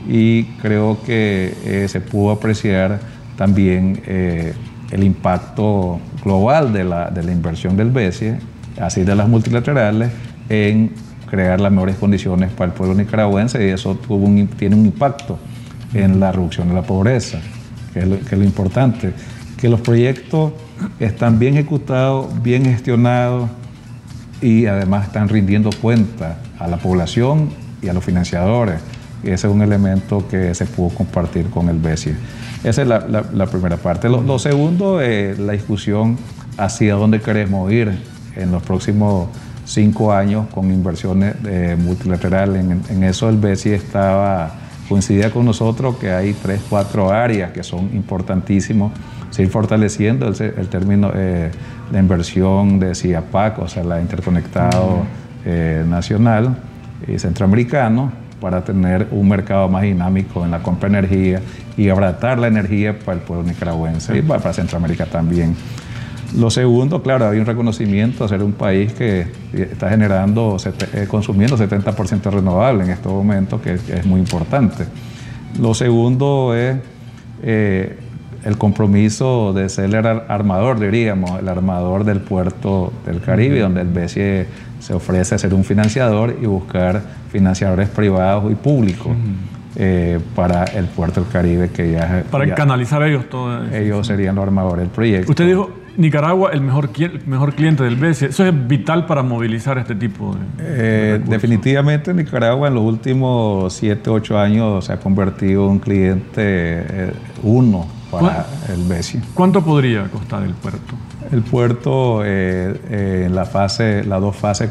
y 0.07 0.45
creo 0.61 0.99
que 1.05 1.55
eh, 1.65 1.89
se 1.89 2.01
pudo 2.01 2.33
apreciar 2.33 3.01
también 3.37 4.03
eh, 4.07 4.53
el 4.91 5.03
impacto 5.03 5.99
global 6.23 6.75
de 6.75 6.85
la, 6.85 7.11
de 7.11 7.23
la 7.23 7.33
inversión 7.33 7.75
del 7.75 7.91
BESIE, 7.91 8.39
así 8.79 9.03
de 9.03 9.15
las 9.15 9.29
multilaterales, 9.29 10.11
en 10.51 10.93
crear 11.31 11.59
las 11.59 11.73
mejores 11.73 11.97
condiciones 11.97 12.51
para 12.51 12.71
el 12.71 12.77
pueblo 12.77 12.95
nicaragüense 12.95 13.67
y 13.67 13.71
eso 13.71 13.95
tuvo 13.95 14.27
un, 14.27 14.47
tiene 14.49 14.77
un 14.77 14.85
impacto 14.85 15.39
en 15.95 16.21
la 16.21 16.33
reducción 16.33 16.69
de 16.69 16.75
la 16.75 16.83
pobreza, 16.83 17.41
que 17.93 18.01
es, 18.01 18.07
lo, 18.07 18.45
importante, 18.45 19.13
que 19.57 19.69
los 19.69 19.81
proyectos 19.81 20.53
están 20.99 21.39
bien 21.39 21.55
ejecutados, 21.55 22.29
bien 22.43 22.65
gestionados, 22.65 23.51
y 24.41 24.67
además 24.67 25.07
están 25.07 25.29
rindiendo 25.29 25.71
cuenta 25.83 26.39
a 26.59 26.67
la 26.67 26.79
población 26.79 27.51
y 27.83 27.89
a 27.89 27.93
los 27.93 28.05
financiadores. 28.05 28.81
Ese 29.23 29.47
es 29.47 29.53
un 29.53 29.61
elemento 29.61 30.27
que 30.29 30.55
se 30.55 30.65
pudo 30.65 30.91
compartir 30.91 31.51
con 31.51 31.69
el 31.69 31.79
BESIE. 31.79 32.15
Esa 32.65 32.83
es 32.83 32.89
la, 32.89 33.47
primera 33.47 33.77
parte. 33.77 34.09
Lo, 34.09 34.39
segundo, 34.39 35.01
es 35.01 35.39
la 35.39 35.53
discusión 35.53 36.17
hacia 36.57 36.95
dónde 36.95 37.21
queremos 37.21 37.71
ir 37.71 37.99
en 38.37 38.53
los 38.53 38.63
próximos 38.63 39.29
cinco 39.65 40.13
años 40.13 40.47
con 40.53 40.71
inversiones 40.71 41.37
eh, 41.47 41.77
multilaterales. 41.79 42.65
En, 42.89 43.05
eso 43.05 43.29
el 43.29 43.37
BESIE 43.37 43.75
estaba, 43.75 44.53
coincidía 44.91 45.31
con 45.31 45.47
nosotros 45.47 45.97
que 45.97 46.11
hay 46.11 46.35
tres, 46.35 46.61
cuatro 46.69 47.11
áreas 47.11 47.53
que 47.53 47.63
son 47.63 47.89
importantísimos, 47.95 48.93
seguir 49.31 49.51
fortaleciendo 49.51 50.29
el, 50.29 50.35
el 50.43 50.69
término... 50.69 51.11
Eh, 51.15 51.51
la 51.91 51.99
inversión 51.99 52.79
de 52.79 52.95
CIAPAC, 52.95 53.59
o 53.59 53.69
sea, 53.69 53.85
la 53.85 54.01
Interconectado 54.01 55.03
eh, 55.45 55.85
Nacional 55.87 56.57
y 57.07 57.19
Centroamericano, 57.19 58.13
para 58.41 58.65
tener 58.65 59.09
un 59.11 59.29
mercado 59.29 59.69
más 59.69 59.83
dinámico 59.83 60.45
en 60.45 60.51
la 60.51 60.63
compra 60.63 60.89
de 60.89 60.99
energía 60.99 61.43
y 61.77 61.89
abratar 61.91 62.39
la 62.39 62.47
energía 62.47 62.99
para 62.99 63.19
el 63.19 63.23
pueblo 63.23 63.45
nicaragüense 63.47 64.17
y 64.17 64.23
para 64.23 64.53
Centroamérica 64.53 65.07
también. 65.07 65.55
Lo 66.37 66.51
segundo, 66.51 67.03
claro, 67.03 67.29
hay 67.29 67.39
un 67.39 67.47
reconocimiento 67.47 68.25
a 68.25 68.29
ser 68.29 68.43
un 68.43 68.53
país 68.53 68.93
que 68.93 69.27
está 69.53 69.91
generando, 69.91 70.57
eh, 70.93 71.07
consumiendo 71.09 71.57
70% 71.57 72.31
renovable 72.31 72.85
en 72.85 72.91
estos 72.91 73.13
momentos, 73.13 73.61
que, 73.61 73.75
es 73.75 74.07
muy 74.07 74.21
importante. 74.21 74.85
Lo 75.61 75.75
segundo 75.75 76.55
es 76.55 76.77
eh, 77.43 77.99
el 78.45 78.57
compromiso 78.59 79.53
de 79.53 79.69
ser 79.69 79.93
el 79.93 80.07
armador, 80.07 80.79
diríamos, 80.79 81.41
el 81.41 81.49
armador 81.49 82.05
del 82.05 82.21
puerto 82.21 82.93
del 83.05 83.21
Caribe, 83.21 83.61
donde 83.61 83.81
el 83.81 83.89
BCE 83.89 84.47
se 84.79 84.95
ofrece 84.95 85.35
a 85.35 85.39
ser 85.39 85.53
un 85.53 85.65
financiador 85.65 86.37
y 86.41 86.47
buscar 86.47 87.03
financiadores 87.31 87.89
privados 87.89 88.51
y 88.51 88.55
públicos. 88.55 89.13
Eh, 89.77 90.19
para 90.35 90.65
el 90.65 90.87
puerto 90.87 91.21
del 91.21 91.31
Caribe 91.31 91.71
que 91.71 91.93
ya... 91.93 92.25
Para 92.29 92.53
canalizar 92.57 93.05
ellos 93.05 93.29
todo 93.31 93.65
eso. 93.65 93.75
Ellos 93.75 94.05
serían 94.05 94.35
los 94.35 94.43
armadores 94.43 94.83
del 94.83 94.91
proyecto. 94.91 95.31
Usted 95.31 95.47
dijo, 95.47 95.71
Nicaragua 95.97 96.51
el 96.53 96.61
mejor, 96.61 96.91
mejor 97.27 97.55
cliente 97.55 97.83
del 97.83 97.97
BCE. 97.97 98.27
Eso 98.27 98.47
es 98.47 98.69
vital 98.69 99.07
para 99.07 99.23
movilizar 99.23 99.79
este 99.79 99.95
tipo 99.95 100.35
de... 100.35 100.41
Eh, 100.59 101.21
definitivamente 101.25 102.15
Nicaragua 102.15 102.69
en 102.69 102.75
los 102.75 102.85
últimos 102.85 103.73
7, 103.75 104.11
8 104.11 104.39
años 104.39 104.85
se 104.85 104.93
ha 104.93 105.01
convertido 105.01 105.65
en 105.65 105.71
un 105.71 105.79
cliente 105.79 106.33
eh, 106.37 107.13
uno 107.43 107.87
para 108.11 108.47
el 108.69 108.85
BESI. 108.85 109.21
¿Cuánto 109.35 109.65
podría 109.65 110.05
costar 110.05 110.43
el 110.43 110.55
puerto? 110.55 110.95
El 111.31 111.43
puerto, 111.43 112.23
eh, 112.25 113.25
en 113.27 113.35
la 113.35 113.45
fase, 113.45 114.03
las 114.03 114.21
dos 114.21 114.35
fases 114.35 114.71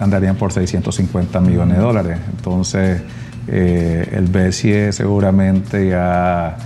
andarían 0.00 0.34
por 0.34 0.52
650 0.52 1.40
millones 1.40 1.76
de 1.76 1.82
dólares. 1.82 2.18
Entonces, 2.36 3.02
el 3.46 4.26
BESI 4.26 4.92
seguramente 4.92 5.88
ya 5.88 6.56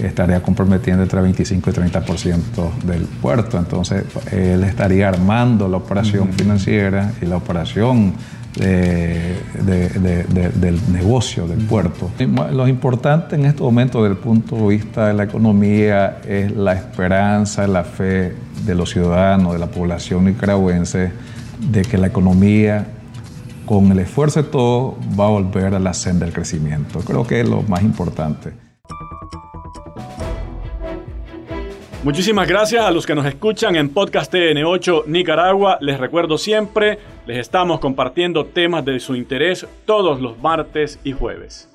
estaría 0.00 0.42
comprometiendo 0.42 1.02
entre 1.02 1.20
25 1.20 1.70
y 1.70 1.72
30% 1.72 2.72
del 2.84 3.02
puerto. 3.02 3.58
Entonces, 3.58 4.04
él 4.32 4.64
estaría 4.64 5.08
armando 5.08 5.68
la 5.68 5.76
operación 5.76 6.32
financiera 6.32 7.12
y 7.20 7.26
la 7.26 7.36
operación 7.36 8.14
del 8.54 9.40
negocio 10.92 11.46
del 11.48 11.58
puerto. 11.66 12.10
Lo 12.52 12.68
importante 12.68 13.34
en 13.34 13.46
este 13.46 13.62
momento 13.62 14.02
desde 14.02 14.14
el 14.14 14.20
punto 14.20 14.56
de 14.56 14.68
vista 14.68 15.08
de 15.08 15.14
la 15.14 15.24
economía 15.24 16.18
es 16.26 16.52
la 16.52 16.74
esperanza, 16.74 17.66
la 17.66 17.82
fe 17.82 18.32
de 18.64 18.74
los 18.74 18.90
ciudadanos, 18.90 19.54
de 19.54 19.58
la 19.58 19.66
población 19.66 20.26
nicaragüense, 20.26 21.10
de 21.70 21.82
que 21.82 21.98
la 21.98 22.06
economía, 22.06 22.86
con 23.66 23.90
el 23.90 23.98
esfuerzo 23.98 24.42
de 24.42 24.48
todo, 24.50 24.98
va 25.18 25.26
a 25.26 25.30
volver 25.30 25.74
a 25.74 25.80
la 25.80 25.92
senda 25.92 26.24
del 26.24 26.34
crecimiento. 26.34 27.00
Creo 27.00 27.26
que 27.26 27.40
es 27.40 27.48
lo 27.48 27.62
más 27.62 27.82
importante. 27.82 28.63
Muchísimas 32.04 32.46
gracias 32.46 32.84
a 32.84 32.90
los 32.90 33.06
que 33.06 33.14
nos 33.14 33.24
escuchan 33.24 33.76
en 33.76 33.88
Podcast 33.88 34.30
TN8 34.30 35.06
Nicaragua. 35.06 35.78
Les 35.80 35.98
recuerdo 35.98 36.36
siempre, 36.36 36.98
les 37.26 37.38
estamos 37.38 37.80
compartiendo 37.80 38.44
temas 38.44 38.84
de 38.84 39.00
su 39.00 39.16
interés 39.16 39.66
todos 39.86 40.20
los 40.20 40.38
martes 40.38 41.00
y 41.02 41.12
jueves. 41.12 41.73